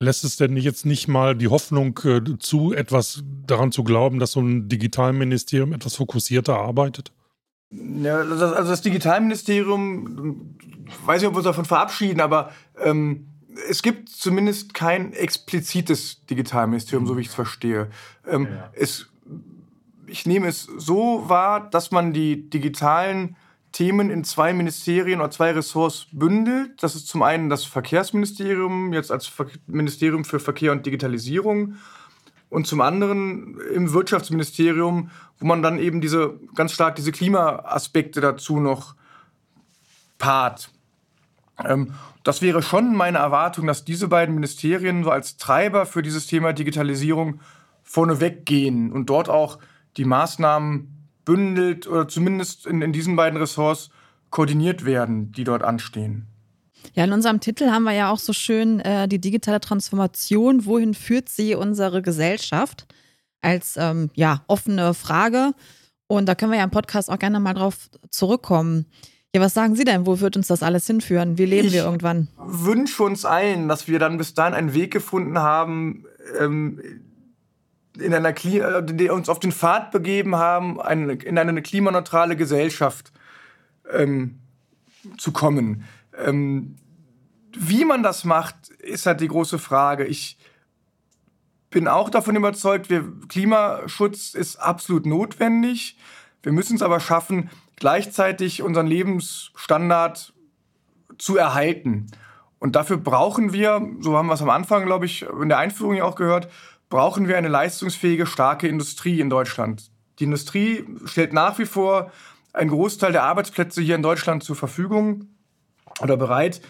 Lässt 0.00 0.24
es 0.24 0.36
denn 0.36 0.56
jetzt 0.56 0.84
nicht 0.84 1.06
mal 1.06 1.36
die 1.36 1.48
Hoffnung 1.48 1.98
äh, 2.04 2.20
zu, 2.38 2.72
etwas 2.72 3.22
daran 3.46 3.70
zu 3.70 3.84
glauben, 3.84 4.18
dass 4.18 4.32
so 4.32 4.40
ein 4.40 4.68
Digitalministerium 4.68 5.72
etwas 5.72 5.94
fokussierter 5.96 6.56
arbeitet? 6.56 7.12
Ja, 7.70 8.16
also 8.18 8.48
das 8.48 8.82
Digitalministerium, 8.82 10.56
weiß 11.06 11.22
ich, 11.22 11.28
ob 11.28 11.34
wir 11.34 11.38
uns 11.38 11.44
davon 11.44 11.64
verabschieden, 11.64 12.20
aber 12.20 12.50
ähm, 12.82 13.28
es 13.68 13.82
gibt 13.82 14.08
zumindest 14.08 14.74
kein 14.74 15.12
explizites 15.12 16.24
Digitalministerium, 16.26 17.06
so 17.06 17.16
wie 17.16 17.22
ich 17.22 17.28
es 17.28 17.34
verstehe. 17.34 17.88
Ähm, 18.26 18.48
ja. 18.50 18.70
es, 18.74 19.06
ich 20.06 20.26
nehme 20.26 20.48
es 20.48 20.64
so 20.64 21.28
wahr, 21.28 21.70
dass 21.70 21.90
man 21.90 22.12
die 22.12 22.50
digitalen 22.50 23.36
Themen 23.72 24.10
in 24.10 24.24
zwei 24.24 24.52
Ministerien 24.52 25.20
oder 25.20 25.30
zwei 25.30 25.52
Ressorts 25.52 26.06
bündelt. 26.12 26.82
Das 26.82 26.94
ist 26.94 27.08
zum 27.08 27.22
einen 27.22 27.48
das 27.48 27.64
Verkehrsministerium, 27.64 28.92
jetzt 28.92 29.10
als 29.10 29.32
Ministerium 29.66 30.24
für 30.24 30.40
Verkehr 30.40 30.72
und 30.72 30.84
Digitalisierung 30.84 31.76
und 32.50 32.66
zum 32.66 32.82
anderen 32.82 33.58
im 33.74 33.92
Wirtschaftsministerium, 33.94 35.10
wo 35.38 35.46
man 35.46 35.62
dann 35.62 35.78
eben 35.78 36.02
diese 36.02 36.38
ganz 36.54 36.72
stark 36.72 36.96
diese 36.96 37.10
Klimaaspekte 37.10 38.20
dazu 38.20 38.60
noch 38.60 38.94
paart. 40.18 40.70
Ähm, 41.64 41.94
das 42.24 42.42
wäre 42.42 42.62
schon 42.62 42.94
meine 42.94 43.18
Erwartung, 43.18 43.66
dass 43.66 43.84
diese 43.84 44.08
beiden 44.08 44.34
Ministerien 44.34 45.02
so 45.02 45.10
als 45.10 45.38
Treiber 45.38 45.86
für 45.86 46.02
dieses 46.02 46.26
Thema 46.26 46.52
Digitalisierung 46.52 47.40
vorneweg 47.82 48.44
gehen 48.44 48.92
und 48.92 49.06
dort 49.06 49.28
auch 49.28 49.58
die 49.96 50.04
Maßnahmen 50.04 51.01
bündelt 51.24 51.86
oder 51.86 52.08
zumindest 52.08 52.66
in, 52.66 52.82
in 52.82 52.92
diesen 52.92 53.16
beiden 53.16 53.38
Ressorts 53.38 53.90
koordiniert 54.30 54.84
werden, 54.84 55.32
die 55.32 55.44
dort 55.44 55.62
anstehen. 55.62 56.26
Ja, 56.94 57.04
in 57.04 57.12
unserem 57.12 57.40
Titel 57.40 57.70
haben 57.70 57.84
wir 57.84 57.92
ja 57.92 58.10
auch 58.10 58.18
so 58.18 58.32
schön 58.32 58.80
äh, 58.80 59.08
die 59.08 59.20
digitale 59.20 59.60
Transformation. 59.60 60.66
Wohin 60.66 60.94
führt 60.94 61.28
sie 61.28 61.54
unsere 61.54 62.02
Gesellschaft? 62.02 62.86
Als 63.40 63.76
ähm, 63.76 64.10
ja, 64.14 64.42
offene 64.46 64.94
Frage. 64.94 65.52
Und 66.06 66.26
da 66.26 66.34
können 66.34 66.52
wir 66.52 66.58
ja 66.58 66.64
im 66.64 66.70
Podcast 66.70 67.10
auch 67.10 67.18
gerne 67.18 67.40
mal 67.40 67.54
drauf 67.54 67.90
zurückkommen. 68.10 68.86
Ja, 69.34 69.40
was 69.40 69.54
sagen 69.54 69.74
Sie 69.74 69.84
denn? 69.84 70.04
Wo 70.06 70.20
wird 70.20 70.36
uns 70.36 70.48
das 70.48 70.62
alles 70.62 70.86
hinführen? 70.86 71.38
Wie 71.38 71.46
leben 71.46 71.68
ich 71.68 71.72
wir 71.72 71.84
irgendwann? 71.84 72.28
Ich 72.36 72.64
wünsche 72.64 73.02
uns 73.02 73.24
allen, 73.24 73.66
dass 73.66 73.88
wir 73.88 73.98
dann 73.98 74.18
bis 74.18 74.34
dahin 74.34 74.52
einen 74.52 74.74
Weg 74.74 74.92
gefunden 74.92 75.38
haben, 75.38 76.04
ähm, 76.38 76.80
in 77.98 78.14
einer 78.14 78.32
Klima, 78.32 78.80
die 78.80 79.10
uns 79.10 79.28
auf 79.28 79.40
den 79.40 79.52
Pfad 79.52 79.90
begeben 79.90 80.36
haben, 80.36 80.80
eine, 80.80 81.14
in 81.14 81.38
eine 81.38 81.62
klimaneutrale 81.62 82.36
Gesellschaft 82.36 83.12
ähm, 83.92 84.38
zu 85.18 85.32
kommen. 85.32 85.84
Ähm, 86.16 86.76
wie 87.54 87.84
man 87.84 88.02
das 88.02 88.24
macht, 88.24 88.68
ist 88.68 89.06
halt 89.06 89.20
die 89.20 89.28
große 89.28 89.58
Frage. 89.58 90.06
Ich 90.06 90.38
bin 91.70 91.88
auch 91.88 92.10
davon 92.10 92.36
überzeugt, 92.36 92.88
wir, 92.90 93.04
Klimaschutz 93.28 94.34
ist 94.34 94.56
absolut 94.56 95.06
notwendig. 95.06 95.98
Wir 96.42 96.52
müssen 96.52 96.76
es 96.76 96.82
aber 96.82 97.00
schaffen, 97.00 97.50
gleichzeitig 97.76 98.62
unseren 98.62 98.86
Lebensstandard 98.86 100.32
zu 101.18 101.36
erhalten. 101.36 102.06
Und 102.58 102.76
dafür 102.76 102.96
brauchen 102.96 103.52
wir, 103.52 103.84
so 104.00 104.16
haben 104.16 104.28
wir 104.28 104.34
es 104.34 104.42
am 104.42 104.50
Anfang, 104.50 104.86
glaube 104.86 105.06
ich, 105.06 105.22
in 105.22 105.48
der 105.48 105.58
Einführung 105.58 105.94
ja 105.94 106.04
auch 106.04 106.14
gehört, 106.14 106.48
brauchen 106.92 107.26
wir 107.26 107.38
eine 107.38 107.48
leistungsfähige, 107.48 108.26
starke 108.26 108.68
Industrie 108.68 109.18
in 109.18 109.30
Deutschland. 109.30 109.90
Die 110.18 110.24
Industrie 110.24 110.84
stellt 111.06 111.32
nach 111.32 111.58
wie 111.58 111.64
vor 111.64 112.12
einen 112.52 112.68
Großteil 112.68 113.12
der 113.12 113.22
Arbeitsplätze 113.22 113.80
hier 113.80 113.94
in 113.94 114.02
Deutschland 114.02 114.44
zur 114.44 114.56
Verfügung 114.56 115.28
oder 116.02 116.18
bereit. 116.18 116.60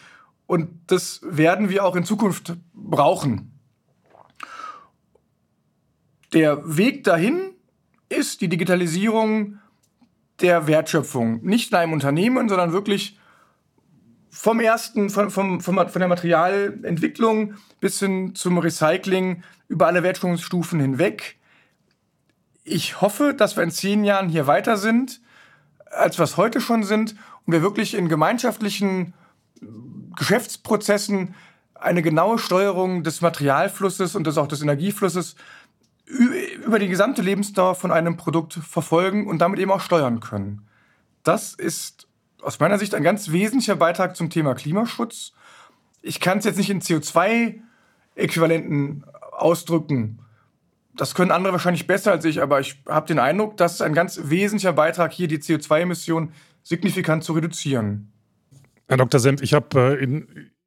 Und 0.47 0.69
das 0.87 1.23
werden 1.25 1.71
wir 1.71 1.85
auch 1.85 1.97
in 1.97 2.05
Zukunft 2.05 2.55
brauchen. 2.73 3.59
Der 6.33 6.77
Weg 6.77 7.03
dahin 7.03 7.57
ist 8.09 8.43
die 8.43 8.49
Digitalisierung 8.49 9.59
der 10.41 10.69
Wertschöpfung. 10.69 11.43
Nicht 11.43 11.73
in 11.73 11.79
einem 11.79 11.93
Unternehmen, 11.95 12.49
sondern 12.49 12.73
wirklich 12.73 13.19
vom 14.35 14.61
ersten, 14.61 15.11
von, 15.11 15.31
vom, 15.31 15.61
vom, 15.61 15.77
von 15.77 16.01
der 16.01 16.09
Materialentwicklung 16.09 17.55
bis 17.81 17.99
hin 17.99 18.35
zum 18.35 18.57
Recycling 18.57 19.43
über 19.69 19.87
alle 19.87 20.03
Wertschöpfungsstufen 20.03 20.81
hinweg. 20.81 21.37
Ich 22.65 23.03
hoffe, 23.03 23.35
dass 23.35 23.57
wir 23.57 23.63
in 23.63 23.71
zehn 23.71 24.05
Jahren 24.05 24.31
hier 24.31 24.47
weiter 24.47 24.79
sind, 24.79 25.21
als 25.91 26.19
wir 26.19 26.25
es 26.25 26.39
heute 26.39 26.63
schon 26.63 26.83
sind 26.83 27.15
und 27.45 27.53
wir 27.53 27.61
wirklich 27.61 27.93
in 27.93 28.09
gemeinschaftlichen 28.09 29.13
Geschäftsprozessen 30.17 31.35
eine 31.75 32.01
genaue 32.01 32.39
Steuerung 32.39 33.03
des 33.03 33.21
Materialflusses 33.21 34.17
und 34.17 34.27
des, 34.27 34.39
auch 34.39 34.49
des 34.49 34.63
Energieflusses 34.63 35.37
über 36.07 36.79
die 36.79 36.89
gesamte 36.89 37.21
Lebensdauer 37.21 37.75
von 37.75 37.93
einem 37.93 38.17
Produkt 38.17 38.55
verfolgen 38.55 39.27
und 39.27 39.41
damit 39.41 39.61
eben 39.61 39.71
auch 39.71 39.81
steuern 39.81 40.21
können. 40.21 40.67
Das 41.23 41.53
ist 41.55 42.09
aus 42.43 42.61
meiner 42.61 42.79
Sicht 42.79 42.95
ein 42.95 43.03
ganz 43.03 43.31
wesentlicher 43.31 43.77
Beitrag 43.77 44.17
zum 44.17 44.31
Thema 44.31 44.55
Klimaschutz. 44.55 45.33
Ich 46.03 46.21
kann 46.21 46.39
es 46.39 46.45
jetzt 46.45 46.59
nicht 46.59 46.71
in 46.71 46.81
CO2-Äquivalenten 46.81 49.03
ausdrücken. 49.33 50.21
Das 50.95 51.15
können 51.15 51.31
andere 51.31 51.53
wahrscheinlich 51.53 51.87
besser 51.87 52.13
als 52.13 52.25
ich, 52.25 52.41
aber 52.43 52.61
ich 52.61 52.83
habe 52.87 53.07
den 53.07 53.19
Eindruck, 53.19 53.57
dass 53.57 53.81
ein 53.81 53.95
ganz 53.95 54.21
wesentlicher 54.25 54.75
Beitrag 54.75 55.13
hier, 55.13 55.29
die 55.29 55.39
CO2-Emissionen 55.39 56.35
signifikant 56.63 57.25
zu 57.25 57.33
reduzieren. 57.33 58.13
Herr 58.89 58.99
Dr. 58.99 59.21
Senf, 59.21 59.41
ich 59.41 59.55
habe, 59.55 59.99
äh, 60.01 60.23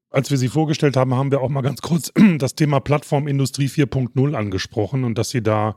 als 0.09 0.31
wir 0.31 0.37
Sie 0.37 0.47
vorgestellt 0.47 0.97
haben, 0.97 1.13
haben 1.13 1.29
wir 1.29 1.41
auch 1.41 1.49
mal 1.49 1.61
ganz 1.61 1.81
kurz 1.81 2.11
das 2.39 2.55
Thema 2.55 2.79
Plattformindustrie 2.79 3.67
4.0 3.67 4.33
angesprochen 4.33 5.03
und 5.03 5.15
dass 5.17 5.29
Sie 5.29 5.43
da 5.43 5.75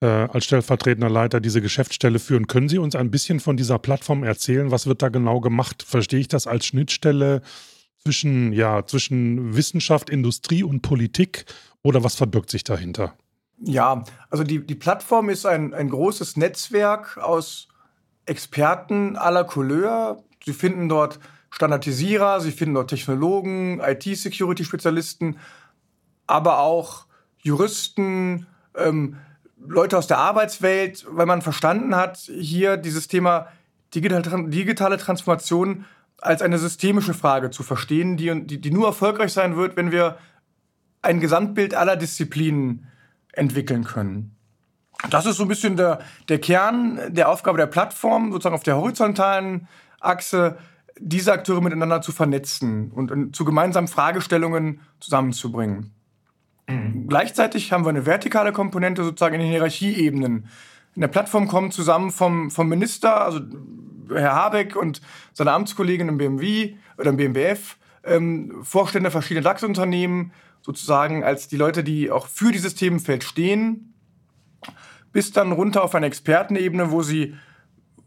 äh, 0.00 0.06
als 0.06 0.44
stellvertretender 0.44 1.10
Leiter 1.10 1.40
diese 1.40 1.60
Geschäftsstelle 1.60 2.18
führen. 2.18 2.46
Können 2.46 2.68
Sie 2.68 2.78
uns 2.78 2.94
ein 2.94 3.10
bisschen 3.10 3.40
von 3.40 3.56
dieser 3.56 3.78
Plattform 3.78 4.24
erzählen? 4.24 4.70
Was 4.70 4.86
wird 4.86 5.02
da 5.02 5.08
genau 5.08 5.40
gemacht? 5.40 5.82
Verstehe 5.82 6.20
ich 6.20 6.28
das 6.28 6.46
als 6.46 6.66
Schnittstelle 6.66 7.42
zwischen, 8.02 8.52
ja, 8.52 8.84
zwischen 8.86 9.56
Wissenschaft, 9.56 10.10
Industrie 10.10 10.62
und 10.62 10.82
Politik 10.82 11.46
oder 11.82 12.04
was 12.04 12.14
verbirgt 12.14 12.50
sich 12.50 12.64
dahinter? 12.64 13.14
Ja, 13.58 14.04
also 14.30 14.44
die, 14.44 14.66
die 14.66 14.74
Plattform 14.74 15.30
ist 15.30 15.46
ein, 15.46 15.74
ein 15.74 15.88
großes 15.88 16.36
Netzwerk 16.36 17.18
aus 17.18 17.68
Experten 18.26 19.16
aller 19.16 19.44
Couleur. 19.44 20.22
Sie 20.44 20.52
finden 20.52 20.88
dort 20.88 21.18
Standardisierer, 21.50 22.40
Sie 22.40 22.50
finden 22.50 22.74
dort 22.74 22.90
Technologen, 22.90 23.80
IT-Security-Spezialisten, 23.80 25.38
aber 26.26 26.58
auch 26.58 27.06
Juristen, 27.38 28.46
ähm, 28.76 29.16
Leute 29.66 29.96
aus 29.98 30.06
der 30.06 30.18
Arbeitswelt, 30.18 31.06
weil 31.08 31.26
man 31.26 31.42
verstanden 31.42 31.96
hat, 31.96 32.18
hier 32.18 32.76
dieses 32.76 33.08
Thema 33.08 33.48
digitale, 33.94 34.98
Transformation 34.98 35.84
als 36.20 36.42
eine 36.42 36.58
systemische 36.58 37.14
Frage 37.14 37.50
zu 37.50 37.62
verstehen, 37.62 38.16
die, 38.16 38.46
die, 38.46 38.60
die 38.60 38.70
nur 38.70 38.86
erfolgreich 38.86 39.32
sein 39.32 39.56
wird, 39.56 39.76
wenn 39.76 39.92
wir 39.92 40.18
ein 41.02 41.20
Gesamtbild 41.20 41.74
aller 41.74 41.96
Disziplinen 41.96 42.86
entwickeln 43.32 43.84
können. 43.84 44.36
Das 45.10 45.26
ist 45.26 45.36
so 45.36 45.42
ein 45.42 45.48
bisschen 45.48 45.76
der, 45.76 46.00
der 46.28 46.38
Kern 46.38 46.98
der 47.08 47.28
Aufgabe 47.28 47.58
der 47.58 47.66
Plattform, 47.66 48.32
sozusagen 48.32 48.54
auf 48.54 48.62
der 48.62 48.76
horizontalen 48.76 49.68
Achse 50.00 50.56
diese 50.98 51.32
Akteure 51.32 51.60
miteinander 51.60 52.00
zu 52.00 52.12
vernetzen 52.12 52.90
und 52.92 53.34
zu 53.34 53.44
gemeinsamen 53.44 53.88
Fragestellungen 53.88 54.80
zusammenzubringen. 55.00 55.92
Mhm. 56.68 57.06
Gleichzeitig 57.08 57.72
haben 57.72 57.84
wir 57.84 57.90
eine 57.90 58.06
vertikale 58.06 58.52
Komponente 58.52 59.04
sozusagen 59.04 59.34
in 59.34 59.40
den 59.42 59.50
Hierarchieebenen. 59.50 60.48
In 60.94 61.00
der 61.00 61.08
Plattform 61.08 61.48
kommen 61.48 61.70
zusammen 61.70 62.10
vom, 62.10 62.50
vom 62.50 62.68
Minister, 62.68 63.22
also 63.22 63.40
Herr 64.08 64.34
Habeck 64.34 64.76
und 64.76 65.00
seine 65.32 65.52
Amtskollegin 65.52 66.08
im 66.08 66.18
BMW 66.18 66.74
oder 66.98 67.10
im 67.10 67.16
BMBF, 67.16 67.76
ähm, 68.04 68.60
Vorstände 68.62 69.10
verschiedener 69.10 69.44
DAX-Unternehmen, 69.44 70.32
sozusagen 70.62 71.24
als 71.24 71.48
die 71.48 71.56
Leute, 71.56 71.84
die 71.84 72.10
auch 72.10 72.26
für 72.26 72.52
dieses 72.52 72.74
Themenfeld 72.74 73.24
stehen, 73.24 73.94
bis 75.12 75.32
dann 75.32 75.52
runter 75.52 75.82
auf 75.82 75.94
eine 75.94 76.06
Expertenebene, 76.06 76.90
wo 76.90 77.02
sie 77.02 77.34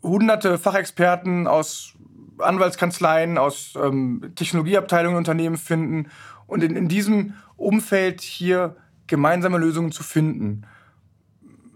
hunderte 0.02 0.58
Fachexperten 0.58 1.48
aus 1.48 1.94
Anwaltskanzleien, 2.40 3.38
aus 3.38 3.74
ähm, 3.82 4.32
Technologieabteilungen 4.36 5.18
Unternehmen 5.18 5.58
finden 5.58 6.10
und 6.46 6.64
in, 6.64 6.76
in 6.76 6.88
diesem 6.88 7.34
Umfeld 7.58 8.22
hier 8.22 8.76
gemeinsame 9.08 9.58
Lösungen 9.58 9.92
zu 9.92 10.04
finden. 10.04 10.64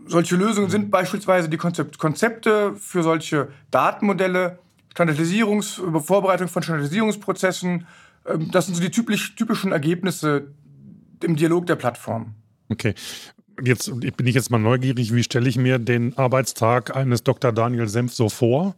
Solche 0.05 0.35
Lösungen 0.35 0.69
sind 0.69 0.91
beispielsweise 0.91 1.49
die 1.49 1.57
Konzept 1.57 1.97
Konzepte 1.97 2.75
für 2.75 3.03
solche 3.03 3.49
Datenmodelle, 3.71 4.59
Standardisierungs 4.91 5.81
Vorbereitung 5.99 6.47
von 6.47 6.63
Standardisierungsprozessen. 6.63 7.87
Ähm, 8.25 8.51
das 8.51 8.65
sind 8.65 8.75
so 8.75 8.81
die 8.81 8.91
typisch, 8.91 9.35
typischen 9.35 9.71
Ergebnisse 9.71 10.47
im 11.23 11.35
Dialog 11.35 11.65
der 11.67 11.75
Plattform. 11.75 12.35
Okay. 12.69 12.93
Jetzt 13.63 13.91
bin 13.99 14.25
ich 14.25 14.33
jetzt 14.33 14.49
mal 14.49 14.57
neugierig, 14.57 15.13
wie 15.13 15.23
stelle 15.23 15.47
ich 15.47 15.57
mir 15.57 15.77
den 15.77 16.17
Arbeitstag 16.17 16.95
eines 16.95 17.23
Dr. 17.23 17.51
Daniel 17.51 17.87
Senf 17.87 18.13
so 18.13 18.27
vor? 18.27 18.75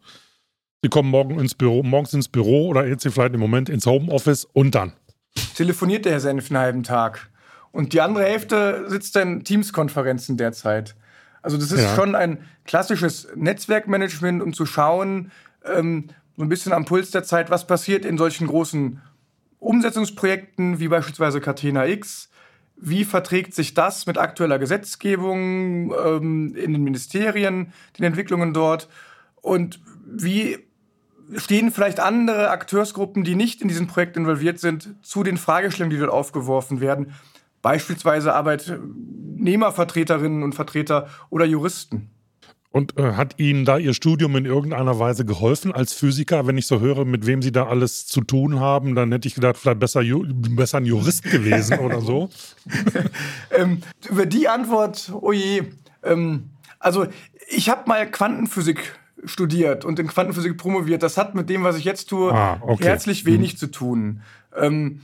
Sie 0.81 0.89
kommen 0.89 1.09
morgen 1.09 1.39
ins 1.39 1.55
Büro, 1.55 1.83
morgens 1.83 2.13
ins 2.13 2.27
Büro 2.27 2.67
oder 2.67 2.85
jetzt 2.85 3.07
vielleicht 3.07 3.33
im 3.33 3.39
Moment 3.39 3.69
ins 3.69 3.85
Homeoffice 3.85 4.45
und 4.45 4.75
dann? 4.75 4.91
Telefoniert 5.56 6.06
der 6.06 6.13
Herr 6.13 6.19
Senf 6.19 6.50
einen 6.50 6.60
halben 6.60 6.84
Tag. 6.84 7.30
Und 7.72 7.93
die 7.93 8.02
andere 8.02 8.24
Hälfte 8.24 8.86
sitzt 8.88 9.15
in 9.15 9.43
Teams-Konferenzen 9.43 10.38
derzeit. 10.38 10.96
Also 11.41 11.58
das 11.58 11.72
ist 11.72 11.82
ja. 11.82 11.96
schon 11.96 12.15
ein 12.15 12.46
klassisches 12.65 13.28
Netzwerkmanagement, 13.36 14.41
um 14.41 14.54
zu 14.54 14.65
schauen, 14.65 15.32
ähm, 15.65 16.10
so 16.38 16.43
ein 16.43 16.50
bisschen 16.50 16.74
am 16.74 16.86
Puls 16.86 17.12
der 17.12 17.24
Zeit, 17.24 17.50
was 17.52 17.67
passiert 17.67 18.06
in 18.06 18.17
solchen 18.17 18.48
großen 18.48 19.02
Umsetzungsprojekten 19.60 20.80
wie 20.80 20.88
beispielsweise 20.88 21.41
Catena 21.41 21.86
X. 21.86 22.30
Wie 22.76 23.06
verträgt 23.06 23.54
sich 23.54 23.74
das 23.74 24.08
mit 24.08 24.17
aktueller 24.17 24.60
Gesetzgebung 24.60 25.93
ähm, 25.93 26.56
in 26.56 26.74
den 26.74 26.84
Ministerien, 26.84 27.72
den 27.98 28.06
Entwicklungen 28.06 28.54
dort? 28.54 28.89
Und 29.41 29.80
wie 30.06 30.58
stehen 31.38 31.71
vielleicht 31.71 31.99
andere 31.99 32.49
Akteursgruppen, 32.49 33.23
die 33.23 33.36
nicht 33.36 33.62
in 33.62 33.67
diesem 33.67 33.88
Projekt 33.88 34.17
involviert 34.17 34.59
sind, 34.59 34.95
zu 35.01 35.23
den 35.23 35.38
Fragestellungen, 35.38 35.95
die 35.95 35.99
dort 35.99 36.12
aufgeworfen 36.12 36.81
werden? 36.81 37.13
Beispielsweise 37.62 38.33
Arbeitnehmervertreterinnen 38.33 40.43
und 40.43 40.53
Vertreter 40.53 41.07
oder 41.29 41.45
Juristen. 41.45 42.09
Und 42.73 42.97
äh, 42.97 43.13
hat 43.13 43.39
Ihnen 43.39 43.65
da 43.65 43.77
Ihr 43.77 43.93
Studium 43.93 44.36
in 44.36 44.45
irgendeiner 44.45 44.97
Weise 44.97 45.25
geholfen 45.25 45.71
als 45.71 45.93
Physiker? 45.93 46.47
Wenn 46.47 46.57
ich 46.57 46.65
so 46.65 46.79
höre, 46.79 47.05
mit 47.05 47.27
wem 47.27 47.43
Sie 47.43 47.51
da 47.51 47.67
alles 47.67 48.07
zu 48.07 48.21
tun 48.21 48.59
haben, 48.59 48.95
dann 48.95 49.12
hätte 49.12 49.27
ich 49.27 49.36
gedacht, 49.36 49.57
vielleicht 49.57 49.79
besser, 49.79 50.01
besser 50.03 50.79
ein 50.79 50.86
Jurist 50.86 51.23
gewesen 51.23 51.77
oder 51.77 52.01
so. 52.01 52.31
ähm, 53.51 53.83
über 54.09 54.25
die 54.25 54.49
Antwort, 54.49 55.12
oh 55.21 55.31
je. 55.31 55.65
Ähm, 56.01 56.49
also, 56.79 57.05
ich 57.47 57.69
habe 57.69 57.88
mal 57.88 58.09
Quantenphysik 58.09 58.97
studiert 59.25 59.86
und 59.86 59.99
in 59.99 60.07
Quantenphysik 60.07 60.57
promoviert. 60.57 61.03
Das 61.03 61.17
hat 61.17 61.36
mit 61.36 61.49
dem, 61.49 61.63
was 61.63 61.77
ich 61.77 61.83
jetzt 61.83 62.09
tue, 62.09 62.33
ah, 62.33 62.57
okay. 62.62 62.83
herzlich 62.83 63.25
wenig 63.25 63.51
hm. 63.51 63.57
zu 63.57 63.67
tun. 63.71 64.21
Ähm, 64.55 65.01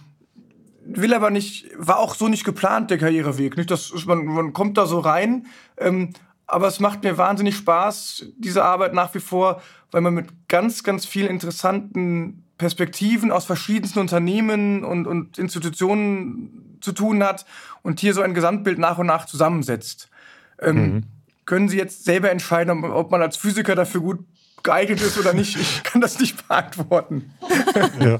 will 0.85 1.13
aber 1.13 1.29
nicht, 1.29 1.67
war 1.77 1.99
auch 1.99 2.15
so 2.15 2.27
nicht 2.27 2.43
geplant, 2.43 2.89
der 2.89 2.97
Karriereweg. 2.97 3.57
Nicht, 3.57 3.71
das, 3.71 3.93
man, 4.05 4.25
man 4.25 4.53
kommt 4.53 4.77
da 4.77 4.85
so 4.85 4.99
rein. 4.99 5.45
Ähm, 5.77 6.11
aber 6.47 6.67
es 6.67 6.79
macht 6.79 7.03
mir 7.03 7.17
wahnsinnig 7.17 7.55
Spaß, 7.57 8.25
diese 8.37 8.63
Arbeit 8.63 8.93
nach 8.93 9.13
wie 9.13 9.19
vor, 9.19 9.61
weil 9.91 10.01
man 10.01 10.15
mit 10.15 10.47
ganz, 10.47 10.83
ganz 10.83 11.05
vielen 11.05 11.29
interessanten 11.29 12.43
Perspektiven 12.57 13.31
aus 13.31 13.45
verschiedensten 13.45 13.99
Unternehmen 13.99 14.83
und, 14.83 15.05
und 15.05 15.37
Institutionen 15.37 16.77
zu 16.81 16.91
tun 16.91 17.23
hat 17.23 17.45
und 17.83 17.99
hier 17.99 18.13
so 18.13 18.21
ein 18.21 18.33
Gesamtbild 18.33 18.79
nach 18.79 18.97
und 18.97 19.07
nach 19.07 19.25
zusammensetzt. 19.25 20.09
Ähm, 20.59 20.75
mhm. 20.75 21.03
Können 21.49 21.67
Sie 21.67 21.77
jetzt 21.77 22.05
selber 22.05 22.29
entscheiden, 22.29 22.83
ob 22.83 23.09
man 23.09 23.23
als 23.23 23.35
Physiker 23.35 23.73
dafür 23.73 24.01
gut 24.01 24.19
geeignet 24.61 25.01
ist 25.01 25.17
oder 25.17 25.33
nicht? 25.33 25.55
Ich 25.55 25.81
kann 25.81 25.99
das 25.99 26.19
nicht 26.19 26.47
beantworten. 26.47 27.33
Ja. 27.99 28.19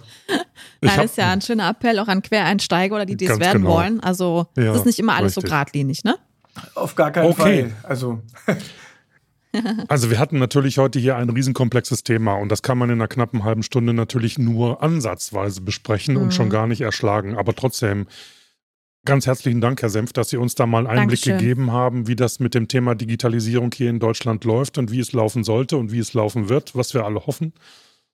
Nein, 0.82 0.96
das 0.96 1.06
ist 1.06 1.18
ja 1.18 1.32
ein 1.32 1.42
schöner 1.42 1.70
Appell 1.70 2.00
auch 2.00 2.08
an 2.08 2.22
Quereinsteiger 2.22 2.96
oder 2.96 3.06
die, 3.06 3.18
die 3.18 3.26
es 3.26 3.40
werden 3.40 3.64
genau. 3.64 3.76
wollen. 3.76 4.00
Also, 4.00 4.48
es 4.56 4.64
ja, 4.64 4.74
ist 4.74 4.86
nicht 4.86 4.98
immer 4.98 5.14
alles 5.14 5.36
richtig. 5.36 5.44
so 5.44 5.50
geradlinig, 5.50 6.04
ne? 6.04 6.18
Auf 6.76 6.96
gar 6.96 7.12
keinen 7.12 7.32
okay. 7.32 7.70
Fall. 7.70 7.72
Also. 7.84 8.24
Also 9.88 10.12
wir 10.12 10.20
hatten 10.20 10.38
natürlich 10.38 10.78
heute 10.78 11.00
hier 11.00 11.16
ein 11.16 11.28
riesenkomplexes 11.28 12.04
Thema 12.04 12.36
und 12.36 12.50
das 12.50 12.62
kann 12.62 12.78
man 12.78 12.92
in 12.92 13.00
einer 13.00 13.08
knappen 13.08 13.44
halben 13.44 13.64
Stunde 13.64 13.94
natürlich 13.94 14.38
nur 14.38 14.84
ansatzweise 14.84 15.62
besprechen 15.62 16.14
mhm. 16.14 16.22
und 16.22 16.34
schon 16.36 16.46
mhm. 16.46 16.52
gar 16.52 16.68
nicht 16.68 16.82
erschlagen. 16.82 17.36
Aber 17.36 17.56
trotzdem 17.56 18.06
ganz 19.06 19.26
herzlichen 19.28 19.62
Dank, 19.62 19.82
Herr 19.82 19.90
Senf, 19.90 20.14
dass 20.14 20.30
Sie 20.30 20.38
uns 20.38 20.56
da 20.56 20.66
mal 20.66 20.80
einen 20.80 20.88
Einblick 20.88 21.22
Dankeschön. 21.22 21.38
gegeben 21.38 21.72
haben, 21.72 22.08
wie 22.08 22.16
das 22.16 22.40
mit 22.40 22.54
dem 22.54 22.68
Thema 22.68 22.96
Digitalisierung 22.96 23.72
hier 23.74 23.90
in 23.90 24.00
Deutschland 24.00 24.44
läuft 24.44 24.78
und 24.78 24.92
wie 24.92 25.00
es 25.00 25.14
laufen 25.14 25.44
sollte 25.44 25.78
und 25.78 25.92
wie 25.92 26.00
es 26.00 26.14
laufen 26.14 26.50
wird, 26.50 26.76
was 26.76 26.94
wir 26.94 27.06
alle 27.06 27.26
hoffen. 27.26 27.54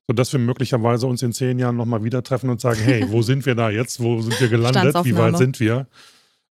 Sodass 0.08 0.32
wir 0.34 0.39
möglicherweise 0.39 1.08
uns 1.08 1.24
in 1.24 1.34
zehn 1.34 1.58
Jahren 1.58 1.78
nochmal 1.78 2.04
wieder 2.04 2.21
treffen 2.21 2.50
und 2.50 2.62
sagen, 2.62 2.80
hey, 2.82 3.06
wo 3.10 3.21
sind 3.24 3.45
wir 3.45 3.56
da 3.56 3.69
jetzt? 3.69 4.00
Wo 4.00 4.21
sind 4.21 4.39
wir 4.39 4.50
gelandet? 4.50 4.95
Wie 5.04 5.17
weit 5.17 5.38
sind 5.38 5.60
wir? 5.60 5.88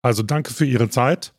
Also 0.01 0.23
danke 0.23 0.53
für 0.53 0.65
Ihre 0.65 0.89
Zeit. 0.89 1.33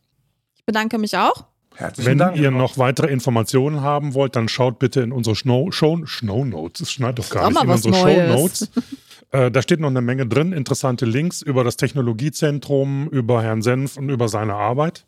Ich 0.56 0.64
bedanke 0.64 0.98
mich 0.98 1.18
auch. 1.18 1.46
Herzlichen 1.76 2.12
Wenn 2.12 2.18
Dank, 2.20 2.38
ihr 2.38 2.52
noch 2.52 2.78
weitere 2.78 3.08
Informationen 3.08 3.82
haben 3.82 4.14
wollt, 4.14 4.36
dann 4.36 4.48
schaut 4.48 4.78
bitte 4.78 5.02
in 5.02 5.12
unsere 5.12 5.36
Show, 5.36 5.72
Show, 5.72 6.06
Show 6.06 6.46
Notes. 6.46 6.82
Es 6.82 6.92
schneidet 6.92 7.20
doch 7.20 7.30
gar 7.32 7.50
nicht. 7.50 7.64
In 7.64 7.70
unsere 7.70 7.94
Show 7.96 8.28
Notes. 8.28 8.70
äh, 9.34 9.52
da 9.52 9.62
steht 9.62 9.80
noch 9.80 9.90
eine 9.90 10.02
Menge 10.02 10.28
drin. 10.28 10.54
Interessante 10.54 11.06
Links 11.06 11.42
über 11.42 11.64
das 11.64 11.76
Technologiezentrum, 11.76 13.10
über 13.10 13.42
Herrn 13.42 13.62
Senf 13.62 13.98
und 13.98 14.10
über 14.10 14.30
seine 14.30 14.54
Arbeit. 14.54 15.06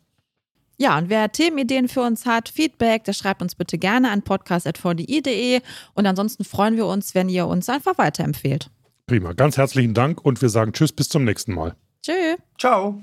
Ja, 0.78 0.98
und 0.98 1.08
wer 1.08 1.32
Themenideen 1.32 1.88
für 1.88 2.02
uns 2.02 2.26
hat, 2.26 2.50
Feedback, 2.50 3.04
der 3.04 3.14
schreibt 3.14 3.40
uns 3.40 3.54
bitte 3.54 3.78
gerne 3.78 4.10
an 4.10 4.22
podcast.vdi.de. 4.22 5.60
Und 5.94 6.06
ansonsten 6.06 6.44
freuen 6.44 6.76
wir 6.76 6.86
uns, 6.86 7.14
wenn 7.14 7.28
ihr 7.30 7.46
uns 7.46 7.68
einfach 7.68 7.96
weiterempfehlt. 7.96 8.68
Prima. 9.06 9.32
Ganz 9.32 9.56
herzlichen 9.56 9.94
Dank 9.94 10.22
und 10.22 10.42
wir 10.42 10.48
sagen 10.48 10.72
Tschüss, 10.72 10.92
bis 10.92 11.08
zum 11.08 11.24
nächsten 11.24 11.54
Mal. 11.54 11.76
Tschüss. 12.02 12.36
Ciao. 12.58 13.00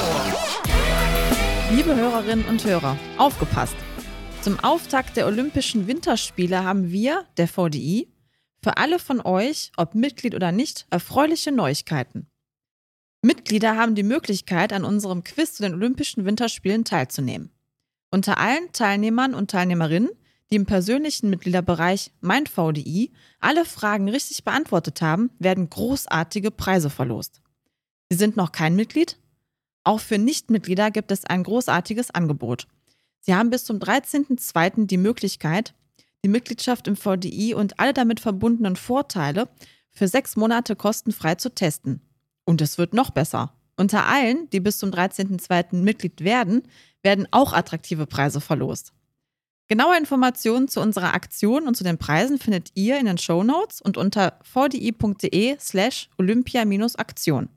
Ohr. 0.00 0.32
Liebe 1.70 1.94
Hörerinnen 1.94 2.46
und 2.46 2.64
Hörer, 2.64 2.96
aufgepasst! 3.18 3.76
Zum 4.40 4.58
Auftakt 4.60 5.16
der 5.16 5.26
Olympischen 5.26 5.86
Winterspiele 5.86 6.64
haben 6.64 6.90
wir, 6.90 7.26
der 7.36 7.46
VDI, 7.46 8.08
für 8.62 8.76
alle 8.78 8.98
von 8.98 9.20
euch, 9.20 9.72
ob 9.76 9.94
Mitglied 9.94 10.34
oder 10.34 10.52
nicht, 10.52 10.86
erfreuliche 10.90 11.52
Neuigkeiten. 11.52 12.26
Mitglieder 13.22 13.76
haben 13.76 13.94
die 13.94 14.02
Möglichkeit, 14.02 14.72
an 14.72 14.84
unserem 14.84 15.22
Quiz 15.22 15.54
zu 15.54 15.62
den 15.62 15.74
Olympischen 15.74 16.24
Winterspielen 16.24 16.84
teilzunehmen. 16.84 17.50
Unter 18.10 18.38
allen 18.38 18.72
Teilnehmern 18.72 19.34
und 19.34 19.50
Teilnehmerinnen, 19.50 20.10
die 20.50 20.56
im 20.56 20.66
persönlichen 20.66 21.30
Mitgliederbereich 21.30 22.12
Mein 22.20 22.46
VDI 22.46 23.12
alle 23.38 23.64
Fragen 23.64 24.08
richtig 24.08 24.44
beantwortet 24.44 25.02
haben, 25.02 25.30
werden 25.38 25.68
großartige 25.70 26.50
Preise 26.50 26.90
verlost. 26.90 27.42
Sie 28.08 28.16
sind 28.16 28.36
noch 28.36 28.50
kein 28.50 28.74
Mitglied? 28.74 29.18
Auch 29.84 30.00
für 30.00 30.18
Nichtmitglieder 30.18 30.90
gibt 30.90 31.10
es 31.10 31.24
ein 31.24 31.42
großartiges 31.42 32.10
Angebot. 32.10 32.66
Sie 33.20 33.34
haben 33.34 33.50
bis 33.50 33.64
zum 33.64 33.78
13.02. 33.78 34.86
die 34.86 34.96
Möglichkeit, 34.96 35.74
die 36.24 36.28
Mitgliedschaft 36.28 36.86
im 36.86 36.96
VDI 36.96 37.54
und 37.54 37.78
alle 37.78 37.92
damit 37.92 38.20
verbundenen 38.20 38.76
Vorteile 38.76 39.48
für 39.90 40.08
sechs 40.08 40.36
Monate 40.36 40.76
kostenfrei 40.76 41.34
zu 41.34 41.54
testen. 41.54 42.00
Und 42.44 42.60
es 42.60 42.78
wird 42.78 42.94
noch 42.94 43.10
besser. 43.10 43.54
Unter 43.76 44.06
allen, 44.06 44.48
die 44.50 44.60
bis 44.60 44.78
zum 44.78 44.90
13.02. 44.90 45.76
Mitglied 45.76 46.22
werden, 46.22 46.62
werden 47.02 47.26
auch 47.30 47.52
attraktive 47.52 48.06
Preise 48.06 48.40
verlost. 48.40 48.92
Genaue 49.68 49.96
Informationen 49.96 50.68
zu 50.68 50.80
unserer 50.80 51.14
Aktion 51.14 51.66
und 51.66 51.76
zu 51.76 51.84
den 51.84 51.96
Preisen 51.96 52.38
findet 52.38 52.72
ihr 52.74 52.98
in 52.98 53.06
den 53.06 53.18
Show 53.18 53.44
Notes 53.44 53.80
und 53.80 53.96
unter 53.96 54.38
vdi.de 54.42 55.56
slash 55.60 56.10
olympia-aktion. 56.18 57.48